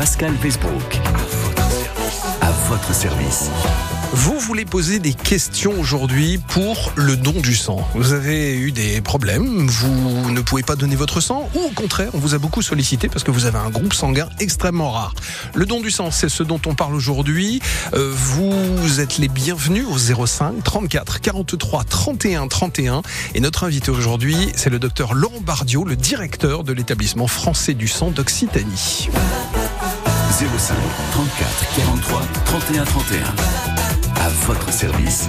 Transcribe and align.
Pascal 0.00 0.34
Facebook. 0.40 0.98
À 2.40 2.50
votre 2.70 2.94
service. 2.94 3.50
Vous 4.14 4.38
voulez 4.38 4.64
poser 4.64 4.98
des 4.98 5.12
questions 5.12 5.78
aujourd'hui 5.78 6.38
pour 6.38 6.94
le 6.96 7.16
don 7.16 7.32
du 7.32 7.54
sang. 7.54 7.86
Vous 7.94 8.14
avez 8.14 8.56
eu 8.56 8.72
des 8.72 9.02
problèmes, 9.02 9.66
vous 9.66 10.30
ne 10.30 10.40
pouvez 10.40 10.62
pas 10.62 10.74
donner 10.74 10.96
votre 10.96 11.20
sang, 11.20 11.50
ou 11.54 11.58
au 11.58 11.68
contraire, 11.72 12.08
on 12.14 12.18
vous 12.18 12.34
a 12.34 12.38
beaucoup 12.38 12.62
sollicité 12.62 13.10
parce 13.10 13.24
que 13.24 13.30
vous 13.30 13.44
avez 13.44 13.58
un 13.58 13.68
groupe 13.68 13.92
sanguin 13.92 14.26
extrêmement 14.38 14.90
rare. 14.90 15.14
Le 15.54 15.66
don 15.66 15.82
du 15.82 15.90
sang, 15.90 16.10
c'est 16.10 16.30
ce 16.30 16.42
dont 16.42 16.62
on 16.66 16.74
parle 16.74 16.94
aujourd'hui. 16.94 17.60
Euh, 17.92 18.10
vous 18.10 19.00
êtes 19.00 19.18
les 19.18 19.28
bienvenus 19.28 19.84
au 19.86 19.98
05 19.98 20.64
34 20.64 21.20
43 21.20 21.84
31 21.84 22.48
31. 22.48 23.02
Et 23.34 23.40
notre 23.40 23.64
invité 23.64 23.90
aujourd'hui, 23.90 24.50
c'est 24.56 24.70
le 24.70 24.78
docteur 24.78 25.12
Laurent 25.12 25.42
Bardio, 25.42 25.84
le 25.84 25.96
directeur 25.96 26.64
de 26.64 26.72
l'établissement 26.72 27.26
français 27.26 27.74
du 27.74 27.86
sang 27.86 28.10
d'Occitanie. 28.10 29.10
05 30.30 30.76
34 31.12 31.74
43 31.76 32.22
31 32.44 32.84
31 32.84 33.24
à 34.24 34.28
votre 34.46 34.72
service. 34.72 35.28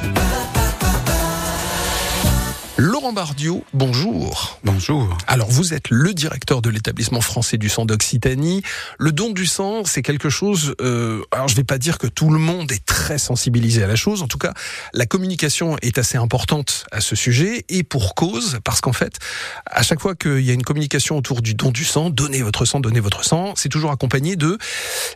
Laurent 2.83 3.13
Bardiot, 3.13 3.63
bonjour. 3.75 4.59
Bonjour. 4.63 5.15
Alors 5.27 5.51
vous 5.51 5.75
êtes 5.75 5.91
le 5.91 6.15
directeur 6.15 6.63
de 6.63 6.69
l'établissement 6.71 7.21
français 7.21 7.59
du 7.59 7.69
sang 7.69 7.85
d'Occitanie. 7.85 8.63
Le 8.97 9.11
don 9.11 9.29
du 9.29 9.45
sang, 9.45 9.85
c'est 9.85 10.01
quelque 10.01 10.31
chose. 10.31 10.73
Euh, 10.81 11.21
alors 11.29 11.47
je 11.47 11.55
vais 11.55 11.63
pas 11.63 11.77
dire 11.77 11.99
que 11.99 12.07
tout 12.07 12.31
le 12.31 12.39
monde 12.39 12.71
est 12.71 12.83
très 12.83 13.19
sensibilisé 13.19 13.83
à 13.83 13.87
la 13.87 13.95
chose. 13.95 14.23
En 14.23 14.27
tout 14.27 14.39
cas, 14.39 14.55
la 14.95 15.05
communication 15.05 15.77
est 15.83 15.99
assez 15.99 16.17
importante 16.17 16.85
à 16.91 17.01
ce 17.01 17.15
sujet 17.15 17.65
et 17.69 17.83
pour 17.83 18.15
cause, 18.15 18.57
parce 18.63 18.81
qu'en 18.81 18.93
fait, 18.93 19.19
à 19.67 19.83
chaque 19.83 19.99
fois 19.99 20.15
qu'il 20.15 20.41
y 20.41 20.49
a 20.49 20.53
une 20.53 20.63
communication 20.63 21.19
autour 21.19 21.43
du 21.43 21.53
don 21.53 21.69
du 21.69 21.83
sang, 21.83 22.09
donnez 22.09 22.41
votre 22.41 22.65
sang, 22.65 22.79
donnez 22.79 22.99
votre 22.99 23.23
sang, 23.23 23.53
c'est 23.55 23.69
toujours 23.69 23.91
accompagné 23.91 24.35
de 24.35 24.57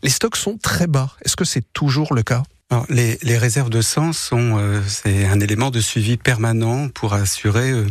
les 0.04 0.12
stocks 0.12 0.38
sont 0.38 0.60
très 0.62 0.86
bas. 0.86 1.16
Est-ce 1.26 1.36
que 1.36 1.46
c'est 1.46 1.64
toujours 1.74 2.14
le 2.14 2.22
cas? 2.22 2.44
Les, 2.90 3.18
les, 3.22 3.38
réserves 3.38 3.70
de 3.70 3.82
sang 3.82 4.12
sont 4.12 4.58
euh, 4.58 4.82
c'est 4.88 5.26
un 5.26 5.40
élément 5.40 5.70
de 5.70 5.80
suivi 5.80 6.18
permanent 6.18 6.90
pour 6.90 7.14
assurer 7.14 7.72
euh, 7.72 7.88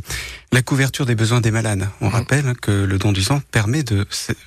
la 0.54 0.62
couverture 0.62 1.04
des 1.04 1.16
besoins 1.16 1.40
des 1.40 1.50
malades. 1.50 1.88
On 2.00 2.06
mmh. 2.06 2.12
rappelle 2.12 2.54
que 2.62 2.70
le 2.70 2.96
don 2.96 3.10
du 3.10 3.24
sang 3.24 3.42
permet 3.50 3.82
de 3.82 4.06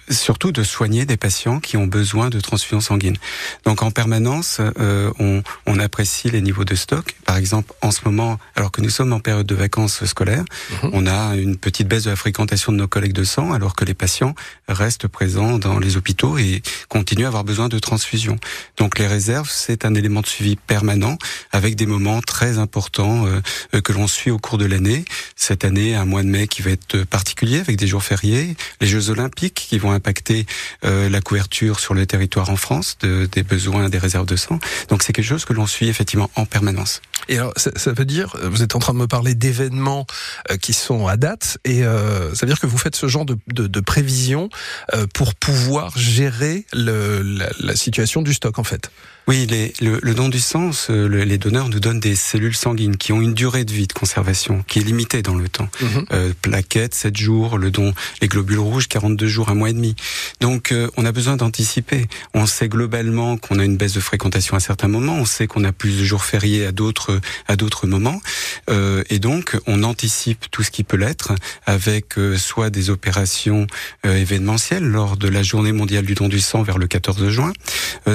surtout 0.09 0.53
de 0.53 0.63
soigner 0.63 1.05
des 1.05 1.17
patients 1.17 1.59
qui 1.59 1.75
ont 1.75 1.85
besoin 1.85 2.29
de 2.29 2.39
transfusion 2.39 2.79
sanguine. 2.79 3.17
Donc 3.65 3.83
en 3.83 3.91
permanence, 3.91 4.61
euh, 4.79 5.11
on, 5.19 5.43
on, 5.65 5.79
apprécie 5.79 6.29
les 6.29 6.41
niveaux 6.41 6.63
de 6.63 6.75
stock. 6.75 7.13
Par 7.25 7.35
exemple, 7.35 7.73
en 7.81 7.91
ce 7.91 7.99
moment, 8.05 8.39
alors 8.55 8.71
que 8.71 8.79
nous 8.79 8.89
sommes 8.89 9.11
en 9.11 9.19
période 9.19 9.45
de 9.45 9.53
vacances 9.53 10.05
scolaires, 10.05 10.45
mmh. 10.71 10.89
on 10.93 11.07
a 11.07 11.35
une 11.35 11.57
petite 11.57 11.89
baisse 11.89 12.05
de 12.05 12.11
la 12.11 12.15
fréquentation 12.15 12.71
de 12.71 12.77
nos 12.77 12.87
collègues 12.87 13.11
de 13.11 13.25
sang, 13.25 13.51
alors 13.51 13.75
que 13.75 13.83
les 13.83 13.93
patients 13.93 14.33
restent 14.69 15.09
présents 15.09 15.59
dans 15.59 15.77
les 15.77 15.97
hôpitaux 15.97 16.37
et 16.37 16.61
continuent 16.87 17.25
à 17.25 17.27
avoir 17.27 17.43
besoin 17.43 17.67
de 17.67 17.79
transfusion. 17.79 18.37
Donc 18.77 18.97
les 18.97 19.07
réserves, 19.07 19.49
c'est 19.51 19.83
un 19.83 19.93
élément 19.93 20.21
de 20.21 20.27
suivi 20.27 20.55
permanent 20.55 21.17
avec 21.51 21.75
des 21.75 21.85
moments 21.85 22.21
très 22.21 22.59
importants 22.59 23.25
euh, 23.25 23.81
que 23.81 23.91
l'on 23.91 24.07
suit 24.07 24.31
au 24.31 24.39
cours 24.39 24.57
de 24.57 24.65
l'année. 24.65 25.03
Cette 25.35 25.65
année, 25.65 25.96
un 25.97 26.05
mois 26.05 26.23
de 26.23 26.27
mai 26.27 26.47
qui 26.47 26.61
va 26.61 26.71
être 26.71 27.03
particulier 27.05 27.59
avec 27.59 27.77
des 27.77 27.87
jours 27.87 28.03
fériés, 28.03 28.55
les 28.81 28.87
Jeux 28.87 29.09
Olympiques 29.09 29.65
qui 29.69 29.77
vont 29.77 29.91
impacter 29.91 30.45
euh, 30.85 31.09
la 31.09 31.21
couverture 31.21 31.79
sur 31.79 31.93
le 31.93 32.05
territoire 32.05 32.49
en 32.49 32.55
France 32.55 32.97
de, 33.01 33.27
des 33.31 33.43
besoins 33.43 33.89
des 33.89 33.97
réserves 33.97 34.25
de 34.25 34.35
sang. 34.35 34.59
Donc 34.89 35.03
c'est 35.03 35.13
quelque 35.13 35.25
chose 35.25 35.45
que 35.45 35.53
l'on 35.53 35.67
suit 35.67 35.87
effectivement 35.87 36.29
en 36.35 36.45
permanence. 36.45 37.01
Et 37.29 37.37
alors 37.37 37.53
ça, 37.57 37.91
veut 37.91 38.05
dire, 38.05 38.35
vous 38.41 38.63
êtes 38.63 38.75
en 38.75 38.79
train 38.79 38.93
de 38.93 38.99
me 38.99 39.07
parler 39.07 39.35
d'événements 39.35 40.05
euh, 40.51 40.57
qui 40.57 40.73
sont 40.73 41.07
à 41.07 41.17
date, 41.17 41.57
et 41.65 41.83
euh, 41.83 42.33
ça 42.33 42.45
veut 42.45 42.51
dire 42.51 42.59
que 42.59 42.67
vous 42.67 42.77
faites 42.77 42.95
ce 42.95 43.07
genre 43.07 43.25
de, 43.25 43.37
de, 43.47 43.79
prévision 43.79 44.49
euh, 44.93 45.07
pour 45.13 45.35
pouvoir 45.35 45.97
gérer 45.97 46.65
la 46.73 47.75
situation 47.75 48.21
du 48.21 48.33
stock 48.33 48.59
en 48.59 48.63
fait. 48.63 48.91
Oui, 49.27 49.45
les, 49.45 49.73
le, 49.81 49.99
le, 50.01 50.13
don 50.13 50.29
du 50.29 50.39
sang, 50.39 50.71
le, 50.89 51.05
les 51.07 51.37
donneurs 51.37 51.69
nous 51.69 51.79
donnent 51.79 51.99
des 51.99 52.15
cellules 52.15 52.55
sanguines 52.55 52.97
qui 52.97 53.11
ont 53.11 53.21
une 53.21 53.33
durée 53.33 53.65
de 53.65 53.73
vie 53.73 53.87
de 53.87 53.93
conservation 53.93 54.63
qui 54.67 54.79
est 54.79 54.83
limitée 54.83 55.21
dans 55.21 55.35
le 55.35 55.49
temps. 55.49 55.67
Mmh. 55.81 55.85
Euh, 56.13 56.33
plaquettes, 56.41 56.95
7 56.95 57.17
jours, 57.17 57.57
le 57.57 57.69
don, 57.69 57.93
les 58.21 58.27
globules 58.27 58.59
rouges, 58.59 58.87
42 58.87 59.27
jours, 59.27 59.49
un 59.49 59.55
mois 59.55 59.69
et 59.69 59.73
demi. 59.73 59.95
Donc, 60.39 60.71
euh, 60.71 60.89
on 60.95 61.05
a 61.05 61.11
besoin 61.11 61.35
d'anticiper. 61.35 62.07
On 62.33 62.45
sait 62.45 62.69
globalement 62.69 63.37
qu'on 63.37 63.59
a 63.59 63.65
une 63.65 63.75
baisse 63.75 63.93
de 63.93 63.99
fréquentation 63.99 64.55
à 64.55 64.59
certains 64.59 64.87
moments. 64.87 65.15
On 65.15 65.25
sait 65.25 65.47
qu'on 65.47 65.63
a 65.63 65.73
plus 65.73 65.99
de 65.99 66.05
jours 66.05 66.23
fériés 66.23 66.65
à 66.65 66.71
d'autres 66.71 67.19
à 67.47 67.55
d'autres 67.55 67.85
moments. 67.85 68.21
Euh, 68.69 69.03
et 69.09 69.19
donc, 69.19 69.57
on 69.67 69.83
anticipe 69.83 70.45
tout 70.51 70.63
ce 70.63 70.71
qui 70.71 70.83
peut 70.83 70.97
l'être 70.97 71.33
avec 71.65 72.17
euh, 72.17 72.37
soit 72.37 72.69
des 72.69 72.89
opérations 72.89 73.67
euh, 74.05 74.15
événementielles 74.15 74.85
lors 74.85 75.17
de 75.17 75.27
la 75.27 75.43
Journée 75.43 75.73
mondiale 75.73 76.05
du 76.05 76.13
don 76.13 76.29
du 76.29 76.39
sang 76.39 76.63
vers 76.63 76.77
le 76.77 76.87
14 76.87 77.29
juin, 77.29 77.53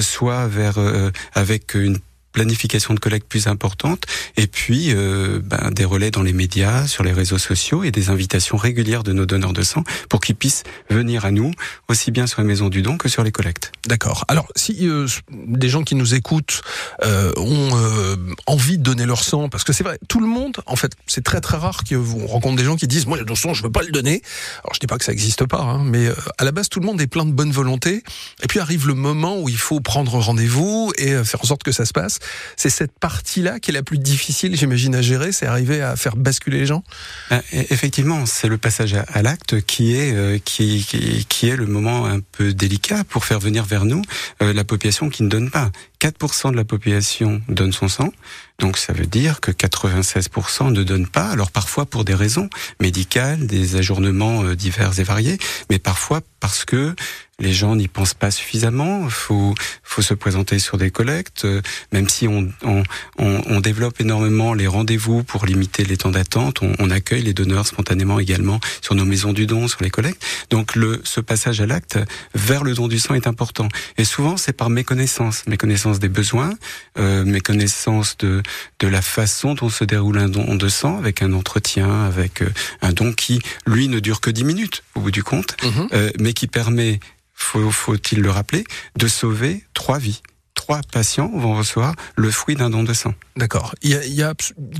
soit 0.00 0.46
vers 0.48 0.78
euh, 0.78 1.01
avec 1.34 1.74
une 1.74 1.98
planification 2.32 2.94
de 2.94 3.00
collecte 3.00 3.28
plus 3.28 3.46
importante 3.46 4.04
et 4.36 4.46
puis 4.46 4.88
euh, 4.90 5.40
ben, 5.42 5.70
des 5.70 5.84
relais 5.84 6.10
dans 6.10 6.22
les 6.22 6.32
médias, 6.32 6.86
sur 6.86 7.04
les 7.04 7.12
réseaux 7.12 7.38
sociaux 7.38 7.84
et 7.84 7.90
des 7.90 8.10
invitations 8.10 8.56
régulières 8.56 9.02
de 9.02 9.12
nos 9.12 9.26
donneurs 9.26 9.52
de 9.52 9.62
sang 9.62 9.84
pour 10.08 10.20
qu'ils 10.20 10.36
puissent 10.36 10.64
venir 10.90 11.24
à 11.24 11.30
nous 11.30 11.52
aussi 11.88 12.10
bien 12.10 12.26
sur 12.26 12.40
les 12.40 12.46
maisons 12.46 12.68
du 12.68 12.82
don 12.82 12.96
que 12.96 13.08
sur 13.08 13.22
les 13.22 13.32
collectes. 13.32 13.72
D'accord. 13.86 14.24
Alors 14.28 14.48
si 14.56 14.88
euh, 14.88 15.06
des 15.30 15.68
gens 15.68 15.82
qui 15.82 15.94
nous 15.94 16.14
écoutent 16.14 16.62
euh, 17.04 17.32
ont 17.36 17.70
euh, 17.76 18.16
envie 18.46 18.78
de 18.78 18.82
donner 18.82 19.06
leur 19.06 19.22
sang, 19.24 19.48
parce 19.48 19.64
que 19.64 19.72
c'est 19.72 19.84
vrai, 19.84 19.98
tout 20.08 20.20
le 20.20 20.26
monde, 20.26 20.58
en 20.66 20.76
fait, 20.76 20.92
c'est 21.06 21.24
très 21.24 21.40
très 21.40 21.56
rare 21.56 21.82
qu'on 21.84 22.26
rencontre 22.26 22.56
des 22.56 22.64
gens 22.64 22.76
qui 22.76 22.86
disent 22.86 23.06
moi 23.06 23.18
le 23.18 23.34
sang 23.34 23.54
je 23.54 23.62
veux 23.62 23.72
pas 23.72 23.82
le 23.82 23.90
donner. 23.90 24.22
Alors 24.64 24.74
je 24.74 24.80
dis 24.80 24.86
pas 24.86 24.98
que 24.98 25.04
ça 25.04 25.12
existe 25.12 25.44
pas, 25.46 25.60
hein, 25.60 25.82
mais 25.84 26.06
euh, 26.06 26.14
à 26.38 26.44
la 26.44 26.52
base 26.52 26.68
tout 26.68 26.80
le 26.80 26.86
monde 26.86 27.00
est 27.00 27.06
plein 27.06 27.24
de 27.24 27.32
bonne 27.32 27.50
volonté 27.50 28.02
et 28.42 28.46
puis 28.46 28.60
arrive 28.60 28.86
le 28.86 28.94
moment 28.94 29.40
où 29.40 29.48
il 29.48 29.56
faut 29.56 29.80
prendre 29.80 30.18
rendez-vous 30.18 30.92
et 30.98 31.12
euh, 31.12 31.24
faire 31.24 31.40
en 31.42 31.46
sorte 31.46 31.62
que 31.62 31.72
ça 31.72 31.84
se 31.84 31.92
passe 31.92 32.18
c'est 32.56 32.70
cette 32.70 32.98
partie-là 32.98 33.60
qui 33.60 33.70
est 33.70 33.74
la 33.74 33.82
plus 33.82 33.98
difficile, 33.98 34.56
j'imagine, 34.56 34.94
à 34.94 35.02
gérer, 35.02 35.32
c'est 35.32 35.46
arriver 35.46 35.80
à 35.82 35.96
faire 35.96 36.16
basculer 36.16 36.60
les 36.60 36.66
gens? 36.66 36.82
Ben, 37.30 37.42
Effectivement, 37.52 38.26
c'est 38.26 38.48
le 38.48 38.58
passage 38.58 38.94
à, 38.94 39.22
l'acte 39.22 39.60
qui 39.62 39.94
est, 39.94 40.14
euh, 40.14 40.38
qui, 40.44 40.84
qui, 40.84 41.26
qui, 41.28 41.48
est 41.48 41.56
le 41.56 41.66
moment 41.66 42.06
un 42.06 42.20
peu 42.20 42.52
délicat 42.52 43.04
pour 43.04 43.24
faire 43.24 43.40
venir 43.40 43.64
vers 43.64 43.84
nous 43.84 44.02
euh, 44.42 44.52
la 44.52 44.64
population 44.64 45.10
qui 45.10 45.22
ne 45.22 45.28
donne 45.28 45.50
pas. 45.50 45.70
4% 46.00 46.50
de 46.50 46.56
la 46.56 46.64
population 46.64 47.40
donne 47.48 47.72
son 47.72 47.86
sang, 47.86 48.12
donc 48.58 48.76
ça 48.76 48.92
veut 48.92 49.06
dire 49.06 49.40
que 49.40 49.52
96% 49.52 50.72
ne 50.72 50.82
donnent 50.82 51.06
pas, 51.06 51.28
alors 51.28 51.50
parfois 51.50 51.86
pour 51.86 52.04
des 52.04 52.14
raisons 52.14 52.48
médicales, 52.80 53.46
des 53.46 53.76
ajournements 53.76 54.42
euh, 54.42 54.56
divers 54.56 54.98
et 54.98 55.04
variés, 55.04 55.38
mais 55.70 55.78
parfois 55.78 56.20
parce 56.40 56.64
que 56.64 56.94
les 57.42 57.52
gens 57.52 57.76
n'y 57.76 57.88
pensent 57.88 58.14
pas 58.14 58.30
suffisamment. 58.30 59.08
Faut 59.10 59.54
faut 59.82 60.02
se 60.02 60.14
présenter 60.14 60.58
sur 60.58 60.78
des 60.78 60.90
collectes, 60.90 61.44
euh, 61.44 61.60
même 61.92 62.08
si 62.08 62.26
on 62.28 62.50
on, 62.62 62.82
on, 63.18 63.42
on 63.46 63.60
développe 63.60 64.00
énormément 64.00 64.54
les 64.54 64.66
rendez-vous 64.66 65.22
pour 65.22 65.44
limiter 65.44 65.84
les 65.84 65.96
temps 65.96 66.10
d'attente. 66.10 66.62
On, 66.62 66.72
on, 66.78 66.90
accueille 66.90 67.22
les 67.22 67.34
donneurs 67.34 67.66
spontanément 67.66 68.18
également 68.18 68.60
sur 68.80 68.94
nos 68.94 69.04
maisons 69.04 69.32
du 69.32 69.46
don, 69.46 69.68
sur 69.68 69.82
les 69.82 69.90
collectes. 69.90 70.24
Donc 70.50 70.74
le 70.74 71.00
ce 71.04 71.20
passage 71.20 71.60
à 71.60 71.66
l'acte 71.66 71.98
vers 72.34 72.64
le 72.64 72.74
don 72.74 72.88
du 72.88 72.98
sang 72.98 73.14
est 73.14 73.26
important. 73.26 73.68
Et 73.98 74.04
souvent 74.04 74.36
c'est 74.36 74.52
par 74.52 74.70
méconnaissance, 74.70 75.46
méconnaissance 75.46 75.98
des 75.98 76.08
besoins, 76.08 76.54
euh, 76.98 77.24
méconnaissance 77.24 78.16
de 78.18 78.42
de 78.78 78.88
la 78.88 79.02
façon 79.02 79.54
dont 79.54 79.68
se 79.68 79.84
déroule 79.84 80.18
un 80.18 80.28
don 80.28 80.54
de 80.54 80.68
sang 80.68 80.98
avec 80.98 81.22
un 81.22 81.32
entretien, 81.32 82.04
avec 82.04 82.42
euh, 82.42 82.52
un 82.80 82.92
don 82.92 83.12
qui 83.12 83.40
lui 83.66 83.88
ne 83.88 84.00
dure 84.00 84.20
que 84.20 84.30
10 84.30 84.44
minutes 84.44 84.84
au 84.94 85.00
bout 85.00 85.10
du 85.10 85.22
compte, 85.22 85.56
mmh. 85.62 85.86
euh, 85.92 86.10
mais 86.18 86.32
qui 86.32 86.46
permet 86.46 87.00
faut, 87.42 87.70
faut-il 87.70 88.20
le 88.20 88.30
rappeler, 88.30 88.64
de 88.96 89.06
sauver 89.06 89.64
trois 89.74 89.98
vies 89.98 90.22
trois 90.62 90.80
patients 90.92 91.28
vont 91.34 91.56
recevoir 91.56 91.96
le 92.14 92.30
fruit 92.30 92.54
d'un 92.54 92.70
don 92.70 92.84
de 92.84 92.94
sang. 92.94 93.14
D'accord. 93.36 93.74
Il 93.82 93.90
y 93.90 93.94
a, 93.96 94.04
il 94.04 94.14
y 94.14 94.22
a, 94.22 94.32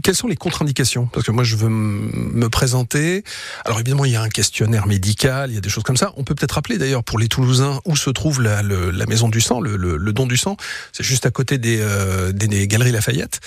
quelles 0.05 0.15
sont 0.15 0.29
les 0.29 0.37
contre-indications? 0.37 1.07
Parce 1.07 1.27
que 1.27 1.33
moi, 1.33 1.43
je 1.43 1.57
veux 1.57 1.71
me 1.71 2.49
présenter. 2.49 3.25
Alors 3.65 3.81
évidemment, 3.81 4.05
il 4.05 4.13
y 4.13 4.17
a 4.17 4.23
un 4.23 4.29
questionnaire 4.29 4.87
médical, 4.87 5.51
il 5.51 5.55
y 5.55 5.59
a 5.59 5.61
des 5.61 5.69
choses 5.69 5.83
comme 5.83 5.97
ça. 5.97 6.13
On 6.17 6.23
peut 6.23 6.37
peut-être 6.37 6.53
rappeler 6.53 6.79
d'ailleurs 6.79 7.03
pour 7.03 7.19
les 7.19 7.27
Toulousains 7.27 7.81
où 7.85 7.97
se 7.97 8.11
trouve 8.11 8.41
la, 8.41 8.63
le, 8.63 8.93
la 8.93 9.07
maison 9.07 9.29
du 9.29 9.41
sang, 9.41 9.61
le, 9.61 9.77
le, 9.77 9.97
le 9.97 10.13
don 10.13 10.27
du 10.27 10.37
sang. 10.37 10.57
C'est 10.93 11.03
juste 11.03 11.27
à 11.27 11.33
côté 11.33 11.59
des, 11.59 11.79
euh, 11.81 12.31
des, 12.31 12.47
des, 12.47 12.69
Galeries 12.69 12.93
Lafayette. 12.93 13.41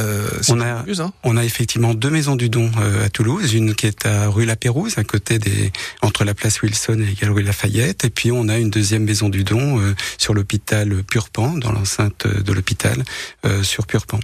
Euh, 0.00 0.26
on 0.48 0.60
a, 0.60 0.82
plus, 0.82 1.00
hein 1.00 1.12
on 1.22 1.36
a 1.36 1.44
effectivement 1.44 1.94
deux 1.94 2.10
maisons 2.10 2.34
du 2.34 2.48
don 2.48 2.68
euh, 2.80 3.06
à 3.06 3.10
Toulouse, 3.10 3.54
une 3.54 3.76
qui 3.76 3.86
est 3.86 4.06
à 4.06 4.26
rue 4.26 4.44
La 4.44 4.56
Pérouse, 4.56 4.98
à 4.98 5.04
côté 5.04 5.38
des 5.38 5.70
entre 6.02 6.24
la 6.24 6.34
place 6.34 6.62
Wilson 6.62 6.94
et 6.94 7.06
les 7.06 7.14
Galeries 7.14 7.44
Lafayette, 7.44 8.04
et 8.04 8.10
puis 8.10 8.32
on 8.32 8.48
a 8.48 8.58
une 8.58 8.70
deuxième 8.70 9.04
maison 9.04 9.28
du 9.28 9.44
don 9.44 9.80
sur 10.18 10.34
l'hôpital 10.34 11.04
Purpan, 11.04 11.58
dans 11.58 11.75
l'enceinte 11.76 12.26
de 12.26 12.52
l'hôpital 12.52 13.04
euh, 13.44 13.62
sur 13.62 13.86
Purpan. 13.86 14.20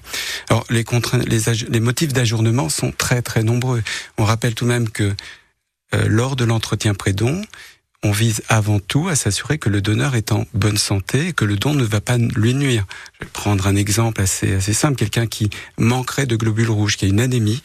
Alors 0.49 0.65
les, 0.71 0.85
les, 1.27 1.41
les 1.69 1.81
motifs 1.81 2.13
d'ajournement 2.13 2.69
sont 2.69 2.93
très 2.93 3.23
très 3.23 3.43
nombreux. 3.43 3.83
On 4.19 4.25
rappelle 4.25 4.55
tout 4.55 4.65
de 4.65 4.71
même 4.71 4.89
que 4.89 5.15
euh, 5.95 6.09
lors 6.09 6.37
de 6.37 6.45
l'entretien 6.45 6.95
pré-don, 6.95 7.43
on 8.03 8.11
vise 8.11 8.43
avant 8.49 8.81
tout 8.81 9.09
à 9.09 9.15
s'assurer 9.15 9.59
que 9.59 9.69
le 9.69 9.81
donneur 9.81 10.17
est 10.17 10.33
en 10.33 10.45
bonne 10.55 10.77
santé 10.77 11.29
et 11.29 11.33
que 11.33 11.45
le 11.45 11.57
don 11.57 11.73
ne 11.75 11.85
va 11.85 12.01
pas 12.01 12.19
lui 12.19 12.55
nuire. 12.55 12.85
Je 13.21 13.25
vais 13.25 13.31
prendre 13.33 13.67
un 13.69 13.77
exemple 13.77 14.21
assez, 14.21 14.55
assez 14.55 14.73
simple. 14.73 14.97
Quelqu'un 14.97 15.29
qui 15.29 15.51
manquerait 15.79 16.27
de 16.27 16.35
globules 16.35 16.71
rouges, 16.71 16.97
qui 16.97 17.05
a 17.05 17.09
une 17.09 17.21
anémie, 17.21 17.63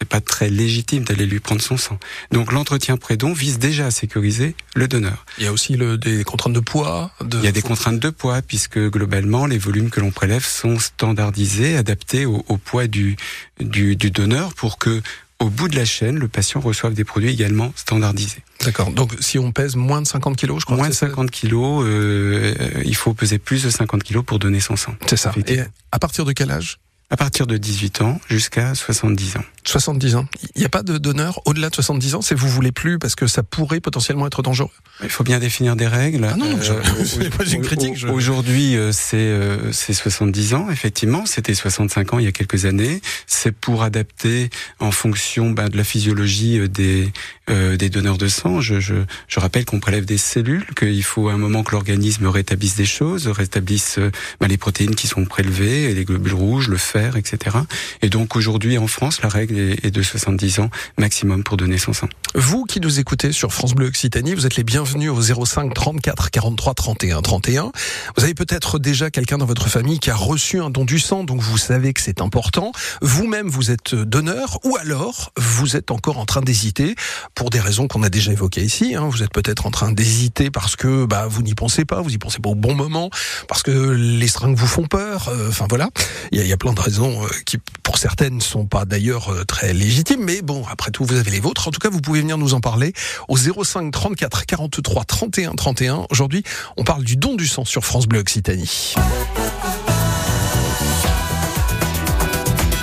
c'est 0.00 0.08
pas 0.08 0.20
très 0.20 0.48
légitime 0.48 1.04
d'aller 1.04 1.26
lui 1.26 1.40
prendre 1.40 1.60
son 1.60 1.76
sang. 1.76 1.98
Donc 2.30 2.52
l'entretien 2.52 2.96
pré-don 2.96 3.32
vise 3.32 3.58
déjà 3.58 3.86
à 3.86 3.90
sécuriser 3.90 4.54
le 4.74 4.88
donneur. 4.88 5.24
Il 5.38 5.44
y 5.44 5.46
a 5.46 5.52
aussi 5.52 5.76
le, 5.76 5.98
des 5.98 6.24
contraintes 6.24 6.52
de 6.52 6.60
poids. 6.60 7.10
De... 7.20 7.38
Il 7.38 7.44
y 7.44 7.48
a 7.48 7.52
des 7.52 7.62
contraintes 7.62 7.98
de 7.98 8.10
poids 8.10 8.42
puisque 8.42 8.78
globalement 8.78 9.46
les 9.46 9.58
volumes 9.58 9.90
que 9.90 10.00
l'on 10.00 10.10
prélève 10.10 10.44
sont 10.44 10.78
standardisés, 10.78 11.76
adaptés 11.76 12.26
au, 12.26 12.44
au 12.48 12.56
poids 12.56 12.86
du, 12.86 13.16
du, 13.60 13.96
du 13.96 14.10
donneur 14.10 14.54
pour 14.54 14.78
que 14.78 15.02
au 15.40 15.50
bout 15.50 15.68
de 15.68 15.76
la 15.76 15.84
chaîne, 15.84 16.18
le 16.18 16.26
patient 16.26 16.60
reçoive 16.60 16.94
des 16.94 17.04
produits 17.04 17.30
également 17.30 17.72
standardisés. 17.76 18.42
D'accord. 18.64 18.90
Donc, 18.90 19.14
si 19.20 19.38
on 19.38 19.52
pèse 19.52 19.76
moins 19.76 20.02
de 20.02 20.06
50 20.06 20.36
kilos, 20.36 20.60
je 20.60 20.64
crois. 20.64 20.76
Moins 20.76 20.88
de 20.88 20.94
50 20.94 21.30
kilos, 21.30 21.84
euh, 21.86 22.54
il 22.84 22.96
faut 22.96 23.14
peser 23.14 23.38
plus 23.38 23.62
de 23.62 23.70
50 23.70 24.02
kilos 24.02 24.24
pour 24.24 24.40
donner 24.40 24.58
son 24.58 24.74
sang. 24.74 24.94
C'est 25.06 25.16
ça. 25.16 25.32
Et 25.46 25.60
à 25.92 25.98
partir 26.00 26.24
de 26.24 26.32
quel 26.32 26.50
âge 26.50 26.80
À 27.10 27.16
partir 27.16 27.46
de 27.46 27.56
18 27.56 28.02
ans 28.02 28.20
jusqu'à 28.28 28.74
70 28.74 29.38
ans. 29.38 29.44
70 29.68 30.16
ans. 30.16 30.26
Il 30.54 30.60
n'y 30.60 30.66
a 30.66 30.68
pas 30.68 30.82
de 30.82 30.98
donneur 30.98 31.40
au-delà 31.46 31.68
de 31.68 31.74
70 31.74 32.14
ans, 32.16 32.22
c'est 32.22 32.34
vous 32.34 32.48
voulez 32.48 32.72
plus 32.72 32.98
parce 32.98 33.14
que 33.14 33.26
ça 33.26 33.42
pourrait 33.42 33.80
potentiellement 33.80 34.26
être 34.26 34.42
dangereux. 34.42 34.70
Il 35.02 35.10
faut 35.10 35.24
bien 35.24 35.38
définir 35.38 35.76
des 35.76 35.86
règles. 35.86 36.26
Ah 36.30 36.36
non, 36.36 36.46
non 36.50 36.58
euh, 36.58 36.82
j'ai 37.44 37.56
une 37.56 37.62
critique. 37.62 37.96
Je... 37.96 38.08
Aujourd'hui, 38.08 38.76
euh, 38.76 38.92
c'est 38.92 39.16
euh, 39.16 39.72
c'est 39.72 39.92
70 39.92 40.54
ans, 40.54 40.70
effectivement. 40.70 41.24
C'était 41.26 41.54
65 41.54 42.14
ans 42.14 42.18
il 42.18 42.24
y 42.24 42.28
a 42.28 42.32
quelques 42.32 42.64
années. 42.64 43.00
C'est 43.26 43.52
pour 43.52 43.82
adapter 43.82 44.50
en 44.80 44.90
fonction 44.90 45.50
ben, 45.50 45.68
de 45.68 45.76
la 45.76 45.84
physiologie 45.84 46.68
des 46.68 47.12
euh, 47.50 47.76
des 47.76 47.90
donneurs 47.90 48.18
de 48.18 48.28
sang. 48.28 48.60
Je, 48.60 48.80
je, 48.80 48.94
je 49.28 49.40
rappelle 49.40 49.64
qu'on 49.64 49.80
prélève 49.80 50.04
des 50.04 50.18
cellules, 50.18 50.66
qu'il 50.74 51.04
faut 51.04 51.28
un 51.28 51.38
moment 51.38 51.62
que 51.62 51.72
l'organisme 51.72 52.26
rétablisse 52.26 52.76
des 52.76 52.84
choses, 52.86 53.28
rétablisse 53.28 53.98
ben, 54.40 54.48
les 54.48 54.58
protéines 54.58 54.94
qui 54.94 55.06
sont 55.06 55.24
prélevées, 55.24 55.94
les 55.94 56.04
globules 56.04 56.34
rouges, 56.34 56.68
le 56.68 56.76
fer, 56.76 56.97
etc. 56.98 57.56
Et 58.02 58.08
donc 58.08 58.36
aujourd'hui 58.36 58.78
en 58.78 58.86
France, 58.86 59.22
la 59.22 59.28
règle 59.28 59.76
et 59.82 59.90
de 59.90 60.02
70 60.02 60.60
ans 60.60 60.70
maximum 60.96 61.44
pour 61.44 61.56
donner 61.56 61.78
son 61.78 61.92
sang. 61.92 62.08
Vous 62.34 62.64
qui 62.64 62.80
nous 62.80 63.00
écoutez 63.00 63.32
sur 63.32 63.52
France 63.52 63.74
Bleu 63.74 63.86
Occitanie, 63.86 64.34
vous 64.34 64.46
êtes 64.46 64.56
les 64.56 64.64
bienvenus 64.64 65.10
au 65.10 65.44
05 65.44 65.72
34 65.72 66.30
43 66.30 66.74
31 66.74 67.22
31. 67.22 67.72
Vous 68.16 68.24
avez 68.24 68.34
peut-être 68.34 68.78
déjà 68.78 69.10
quelqu'un 69.10 69.38
dans 69.38 69.46
votre 69.46 69.68
famille 69.68 69.98
qui 69.98 70.10
a 70.10 70.14
reçu 70.14 70.60
un 70.60 70.70
don 70.70 70.84
du 70.84 70.98
sang, 70.98 71.24
donc 71.24 71.40
vous 71.40 71.58
savez 71.58 71.92
que 71.92 72.00
c'est 72.00 72.20
important. 72.20 72.72
Vous-même, 73.00 73.48
vous 73.48 73.70
êtes 73.70 73.94
donneur, 73.94 74.58
ou 74.64 74.76
alors 74.76 75.32
vous 75.36 75.76
êtes 75.76 75.90
encore 75.90 76.18
en 76.18 76.26
train 76.26 76.40
d'hésiter 76.40 76.94
pour 77.34 77.50
des 77.50 77.60
raisons 77.60 77.88
qu'on 77.88 78.02
a 78.02 78.08
déjà 78.08 78.32
évoquées 78.32 78.62
ici. 78.62 78.94
Hein. 78.94 79.08
Vous 79.10 79.22
êtes 79.22 79.32
peut-être 79.32 79.66
en 79.66 79.70
train 79.70 79.92
d'hésiter 79.92 80.50
parce 80.50 80.76
que 80.76 81.06
bah, 81.06 81.26
vous 81.28 81.42
n'y 81.42 81.54
pensez 81.54 81.84
pas, 81.84 82.00
vous 82.00 82.12
y 82.12 82.18
pensez 82.18 82.40
pas 82.40 82.50
au 82.50 82.54
bon 82.54 82.74
moment, 82.74 83.10
parce 83.48 83.62
que 83.62 83.70
les 83.70 84.28
seringues 84.28 84.56
vous 84.56 84.66
font 84.66 84.86
peur. 84.86 85.28
Euh, 85.28 85.48
enfin 85.48 85.66
voilà, 85.68 85.88
il 86.32 86.40
y, 86.40 86.46
y, 86.46 86.52
a 86.52 86.56
plein 86.56 86.72
de 86.72 86.80
euh, 87.24 87.28
qui, 87.44 87.58
pour 87.82 87.98
certaines, 87.98 88.36
ne 88.36 88.40
sont 88.40 88.66
pas 88.66 88.84
d'ailleurs 88.84 89.32
euh, 89.32 89.44
très 89.44 89.72
légitime, 89.72 90.20
mais 90.24 90.42
bon, 90.42 90.64
après 90.70 90.90
tout, 90.90 91.04
vous 91.04 91.16
avez 91.16 91.30
les 91.30 91.40
vôtres. 91.40 91.68
En 91.68 91.70
tout 91.70 91.80
cas, 91.80 91.90
vous 91.90 92.00
pouvez 92.00 92.20
venir 92.20 92.38
nous 92.38 92.54
en 92.54 92.60
parler 92.60 92.92
au 93.28 93.36
05 93.36 93.90
34 93.92 94.46
43 94.46 95.04
31 95.04 95.54
31. 95.54 96.06
Aujourd'hui, 96.10 96.42
on 96.76 96.84
parle 96.84 97.04
du 97.04 97.16
don 97.16 97.34
du 97.34 97.46
sang 97.46 97.64
sur 97.64 97.84
France 97.84 98.06
Bleu 98.06 98.20
Occitanie. 98.20 98.94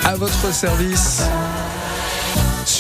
À 0.04 0.16
votre 0.16 0.54
service 0.54 1.22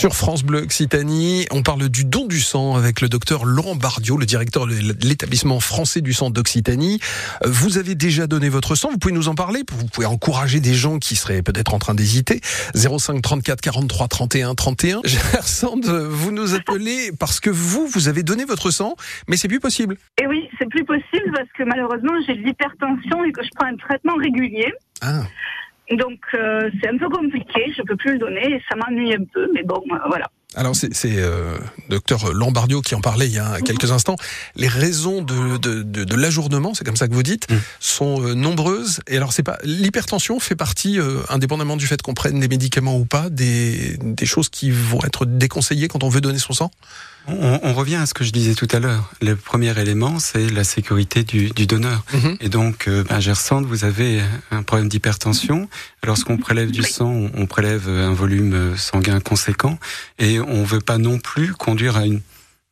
sur 0.06 0.16
France 0.16 0.44
Bleu 0.44 0.60
Occitanie. 0.60 1.48
On 1.50 1.64
parle 1.64 1.90
du 1.90 2.06
don 2.06 2.28
du 2.28 2.40
sang 2.40 2.76
avec 2.76 3.02
le 3.02 3.10
docteur 3.10 3.44
Laurent 3.44 3.76
Bardio, 3.76 4.18
le 4.18 4.28
directeur 4.28 4.68
de 4.68 4.76
l'établissement 5.04 5.60
français 5.60 6.02
du 6.02 6.14
sang 6.14 6.30
d'Occitanie. 6.30 7.00
Euh, 7.44 7.50
vous 7.50 7.80
avez 7.80 7.96
déjà 7.96 8.28
donné 8.28 8.50
votre 8.50 8.76
sang, 8.76 8.92
vous 8.92 9.00
pouvez 9.00 9.16
nous 9.16 9.30
en 9.30 9.34
parler, 9.34 9.64
vous 9.72 9.88
pouvez 9.88 10.06
encourager 10.06 10.60
des 10.60 10.76
gens 10.76 11.00
qui 11.00 11.16
seraient 11.16 11.42
peut-être 11.42 11.74
en 11.74 11.80
train 11.80 11.96
d'hésiter. 11.96 12.40
05 12.76 13.20
34 13.20 13.62
43 13.62 14.08
31 14.08 14.54
31. 14.54 15.02
Gersande, 15.06 15.88
vous 15.88 16.32
nous 16.32 16.54
appelez 16.54 17.12
parce 17.20 17.40
que 17.40 17.50
vous, 17.50 17.88
vous 17.88 18.08
avez 18.08 18.22
donné 18.22 18.46
votre 18.46 18.70
sang, 18.70 18.96
mais 19.28 19.38
c'est 19.38 19.48
plus 19.48 19.60
possible. 19.60 19.98
Eh 20.22 20.28
oui, 20.28 20.48
c'est 20.60 20.70
plus 20.70 20.86
possible 20.86 21.32
parce 21.34 21.50
que 21.58 21.64
malheureusement 21.64 22.14
j'ai 22.28 22.36
de 22.36 22.44
l'hypertension 22.44 23.24
et 23.24 23.32
que 23.32 23.44
je 23.44 23.50
prends 23.56 23.66
un 23.66 23.78
traitement 23.78 24.18
régulier. 24.18 24.72
Ah. 25.02 25.24
Donc 25.92 26.20
euh, 26.34 26.70
c'est 26.82 26.90
un 26.90 26.98
peu 26.98 27.10
compliqué, 27.10 27.72
je 27.78 27.82
peux 27.84 27.96
plus 27.96 28.14
le 28.14 28.20
donner, 28.20 28.56
et 28.56 28.62
ça 28.70 28.76
m'ennuie 28.76 29.14
un 29.14 29.24
peu, 29.34 29.48
mais 29.54 29.64
bon, 29.64 29.84
euh, 29.92 29.98
voilà. 30.08 30.30
Alors 30.56 30.76
c'est 30.76 30.90
euh, 31.18 31.58
docteur 31.90 32.34
Lombardio 32.34 32.82
qui 32.82 32.96
en 32.96 33.02
parlait 33.02 33.28
il 33.28 33.34
y 33.34 33.40
a 33.40 33.60
quelques 33.60 33.92
instants. 33.92 34.16
Les 34.56 34.70
raisons 34.70 35.22
de, 35.22 35.58
de, 35.58 35.84
de, 35.84 36.04
de 36.06 36.16
l'ajournement, 36.16 36.74
c'est 36.74 36.86
comme 36.86 36.96
ça 36.96 37.08
que 37.08 37.14
vous 37.14 37.24
dites, 37.24 37.52
mm. 37.52 37.56
sont 37.80 38.22
euh, 38.24 38.34
nombreuses. 38.36 39.02
Et 39.08 39.18
alors 39.18 39.34
c'est 39.34 39.44
pas 39.44 39.58
l'hypertension 39.64 40.40
fait 40.40 40.56
partie, 40.56 40.98
euh, 40.98 41.20
indépendamment 41.30 41.76
du 41.76 41.88
fait 41.88 42.02
qu'on 42.02 42.14
prenne 42.14 42.40
des 42.40 42.48
médicaments 42.48 42.98
ou 42.98 43.06
pas, 43.06 43.30
des, 43.30 43.98
des 44.02 44.26
choses 44.26 44.50
qui 44.50 44.72
vont 44.72 45.04
être 45.04 45.26
déconseillées 45.26 45.90
quand 45.90 46.04
on 46.04 46.10
veut 46.10 46.22
donner 46.22 46.40
son 46.40 46.54
sang? 46.54 46.72
On, 47.28 47.60
on, 47.64 47.74
revient 47.74 47.96
à 47.96 48.06
ce 48.06 48.14
que 48.14 48.24
je 48.24 48.32
disais 48.32 48.54
tout 48.54 48.68
à 48.72 48.80
l'heure. 48.80 49.12
Le 49.22 49.36
premier 49.36 49.78
élément, 49.80 50.20
c'est 50.20 50.50
la 50.50 50.64
sécurité 50.64 51.24
du, 51.24 51.50
du 51.50 51.66
donneur. 51.66 52.04
Mm-hmm. 52.14 52.38
Et 52.42 52.50
donc, 52.50 52.88
euh, 52.88 53.04
ben, 53.04 53.20
Gersande, 53.20 53.66
vous 53.66 53.84
avez 53.84 54.22
un 54.52 54.64
problème 54.64 54.90
d'hypertension. 54.90 55.68
Lorsqu'on 56.04 56.38
prélève 56.38 56.72
du 56.72 56.84
sang, 56.84 57.10
on, 57.10 57.32
on 57.36 57.46
prélève 57.46 57.90
un 57.90 58.14
volume 58.14 58.78
sanguin 58.78 59.20
conséquent. 59.20 59.80
Et 60.20 60.40
on 60.40 60.64
veut 60.64 60.82
pas 60.82 60.98
non 60.98 61.18
plus 61.18 61.54
conduire 61.54 61.98
à 61.98 62.06
une 62.06 62.22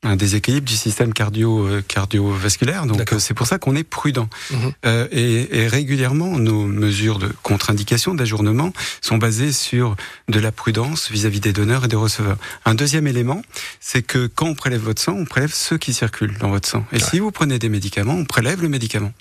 un 0.03 0.15
déséquilibre 0.15 0.67
du 0.67 0.75
système 0.75 1.13
cardio 1.13 1.67
euh, 1.67 1.81
cardiovasculaire. 1.87 2.85
Donc 2.85 3.13
euh, 3.13 3.19
c'est 3.19 3.33
pour 3.33 3.47
ça 3.47 3.57
qu'on 3.57 3.75
est 3.75 3.83
prudent. 3.83 4.29
Mhm. 4.51 4.71
Euh, 4.85 5.07
et, 5.11 5.59
et, 5.59 5.67
régulièrement, 5.67 6.37
nos 6.37 6.65
mesures 6.65 7.19
de 7.19 7.29
contre-indication, 7.41 8.13
d'ajournement, 8.13 8.73
sont 9.01 9.17
basées 9.17 9.51
sur 9.51 9.95
de 10.27 10.39
la 10.39 10.51
prudence 10.51 11.11
vis-à-vis 11.11 11.39
des 11.39 11.53
donneurs 11.53 11.85
et 11.85 11.87
des 11.87 11.95
receveurs. 11.95 12.37
Un 12.65 12.75
deuxième 12.75 13.07
élément, 13.07 13.41
c'est 13.79 14.01
que 14.01 14.27
quand 14.27 14.47
on 14.47 14.55
prélève 14.55 14.81
votre 14.81 15.01
sang, 15.01 15.13
on 15.13 15.25
prélève 15.25 15.53
ceux 15.53 15.77
qui 15.77 15.93
circulent 15.93 16.37
dans 16.39 16.49
votre 16.49 16.67
sang. 16.67 16.85
Et 16.91 16.99
si 16.99 17.19
vous 17.19 17.31
prenez 17.31 17.59
des 17.59 17.69
médicaments, 17.69 18.13
on 18.13 18.25
prélève 18.25 18.61
le 18.61 18.69
médicament. 18.69 19.11